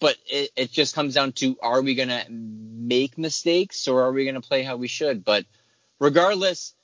but 0.00 0.16
it, 0.26 0.50
it 0.56 0.72
just 0.72 0.94
comes 0.94 1.14
down 1.14 1.32
to 1.32 1.56
are 1.62 1.82
we 1.82 1.94
going 1.94 2.08
to 2.10 2.24
make 2.30 3.16
mistakes 3.18 3.88
or 3.88 4.02
are 4.02 4.12
we 4.12 4.24
going 4.24 4.34
to 4.40 4.46
play 4.46 4.62
how 4.62 4.76
we 4.76 4.88
should? 4.88 5.24
But 5.24 5.44
regardless, 5.98 6.74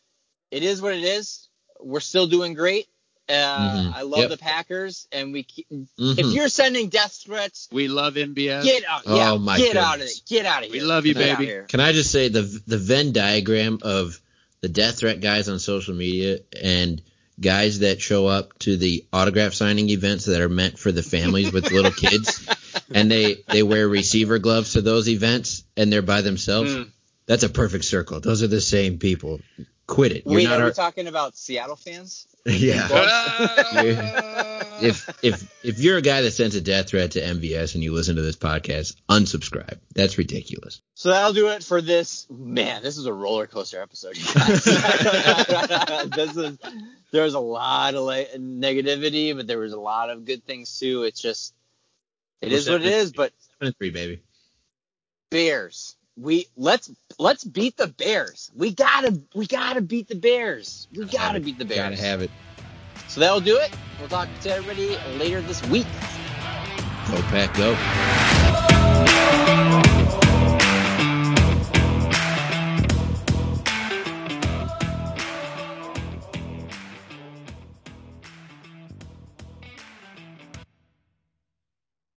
it 0.50 0.62
is 0.62 0.80
what 0.80 0.94
it 0.94 1.04
is. 1.04 1.48
We're 1.80 2.00
still 2.00 2.26
doing 2.26 2.54
great. 2.54 2.86
Uh, 3.28 3.32
Mhm. 3.32 3.94
I 3.94 4.02
love 4.02 4.20
Yep. 4.20 4.30
the 4.30 4.36
Packers, 4.38 5.06
and 5.12 5.32
we. 5.32 5.44
ke- 5.44 5.64
Mhm. 5.70 6.18
If 6.18 6.26
you're 6.34 6.48
sending 6.48 6.88
death 6.88 7.20
threats, 7.24 7.68
We 7.70 7.86
love 7.86 8.16
MVS. 8.16 8.64
get 8.64 8.82
out. 8.84 9.02
Oh, 9.06 9.14
yeah, 9.16 9.36
my 9.36 9.56
get 9.56 9.76
out 9.76 9.94
of 9.94 10.00
goodness. 10.00 10.18
it. 10.18 10.26
Get 10.28 10.46
out 10.46 10.64
of 10.64 10.72
here! 10.72 10.80
We 10.82 10.86
love 10.86 11.06
you, 11.06 11.14
Get 11.14 11.38
baby. 11.38 11.66
Can 11.68 11.78
I 11.78 11.92
just 11.92 12.10
say 12.10 12.26
the 12.28 12.42
the 12.66 12.76
Venn 12.78 13.12
diagram 13.12 13.78
of 13.82 14.20
the 14.62 14.68
death 14.68 14.98
threat 14.98 15.20
guys 15.20 15.48
on 15.48 15.60
social 15.60 15.94
media 15.94 16.40
and 16.60 17.00
guys 17.40 17.80
that 17.80 18.00
show 18.00 18.26
up 18.26 18.58
to 18.60 18.76
the 18.76 19.04
autograph 19.12 19.54
signing 19.54 19.90
events 19.90 20.26
that 20.26 20.40
are 20.40 20.48
meant 20.48 20.78
for 20.78 20.92
the 20.92 21.02
families 21.02 21.52
with 21.52 21.70
little 21.70 21.90
kids 21.90 22.46
and 22.94 23.10
they 23.10 23.36
they 23.48 23.62
wear 23.62 23.88
receiver 23.88 24.38
gloves 24.38 24.74
to 24.74 24.82
those 24.82 25.08
events 25.08 25.64
and 25.76 25.92
they're 25.92 26.02
by 26.02 26.20
themselves. 26.20 26.74
Mm. 26.74 26.90
That's 27.26 27.44
a 27.44 27.48
perfect 27.48 27.84
circle. 27.84 28.20
Those 28.20 28.42
are 28.42 28.48
the 28.48 28.60
same 28.60 28.98
people. 28.98 29.40
Quit 29.90 30.12
it. 30.12 30.22
You're 30.24 30.36
Wait, 30.36 30.44
not 30.44 30.60
are 30.60 30.62
our, 30.62 30.68
we 30.68 30.72
talking 30.72 31.08
about 31.08 31.36
Seattle 31.36 31.74
fans? 31.74 32.28
yeah. 32.46 32.86
Ah. 32.90 34.56
If 34.80 35.22
if 35.22 35.62
if 35.62 35.78
you're 35.78 35.98
a 35.98 36.02
guy 36.02 36.22
that 36.22 36.30
sends 36.30 36.54
a 36.54 36.60
death 36.62 36.88
threat 36.88 37.10
to 37.10 37.20
MVS 37.20 37.74
and 37.74 37.84
you 37.84 37.92
listen 37.92 38.16
to 38.16 38.22
this 38.22 38.36
podcast, 38.36 38.96
unsubscribe. 39.10 39.78
That's 39.94 40.16
ridiculous. 40.16 40.80
So 40.94 41.10
that'll 41.10 41.34
do 41.34 41.48
it 41.48 41.62
for 41.62 41.82
this. 41.82 42.26
Man, 42.30 42.82
this 42.82 42.96
is 42.96 43.04
a 43.04 43.12
roller 43.12 43.46
coaster 43.46 43.82
episode. 43.82 44.16
You 44.16 44.22
this 46.16 46.34
is 46.34 46.58
there 47.10 47.24
was 47.24 47.34
a 47.34 47.40
lot 47.40 47.94
of 47.94 48.04
like, 48.04 48.32
negativity, 48.32 49.36
but 49.36 49.46
there 49.46 49.58
was 49.58 49.74
a 49.74 49.80
lot 49.80 50.08
of 50.08 50.24
good 50.24 50.46
things 50.46 50.78
too. 50.78 51.02
It's 51.02 51.20
just 51.20 51.52
it 52.40 52.48
We're 52.48 52.56
is 52.56 52.70
what 52.70 52.80
it 52.80 52.86
is. 52.86 53.12
But 53.12 53.34
Seven 53.58 53.66
and 53.66 53.76
three, 53.76 53.90
baby. 53.90 54.22
Bears, 55.28 55.94
we 56.20 56.46
let's 56.56 56.90
let's 57.18 57.44
beat 57.44 57.76
the 57.76 57.86
Bears. 57.86 58.50
We 58.54 58.72
gotta 58.72 59.20
we 59.34 59.46
gotta 59.46 59.80
beat 59.80 60.08
the 60.08 60.14
Bears. 60.14 60.88
We 60.94 61.04
gotta 61.06 61.40
beat 61.40 61.58
the 61.58 61.64
Bears. 61.64 61.78
Gotta 61.78 61.96
have 61.96 62.22
it. 62.22 62.30
So 63.08 63.20
that'll 63.20 63.40
do 63.40 63.56
it. 63.56 63.70
We'll 63.98 64.08
talk 64.08 64.28
to 64.42 64.52
everybody 64.52 64.96
later 65.18 65.40
this 65.40 65.66
week. 65.68 65.86
Go 67.08 67.20
pack, 67.22 67.54
go. 67.56 67.74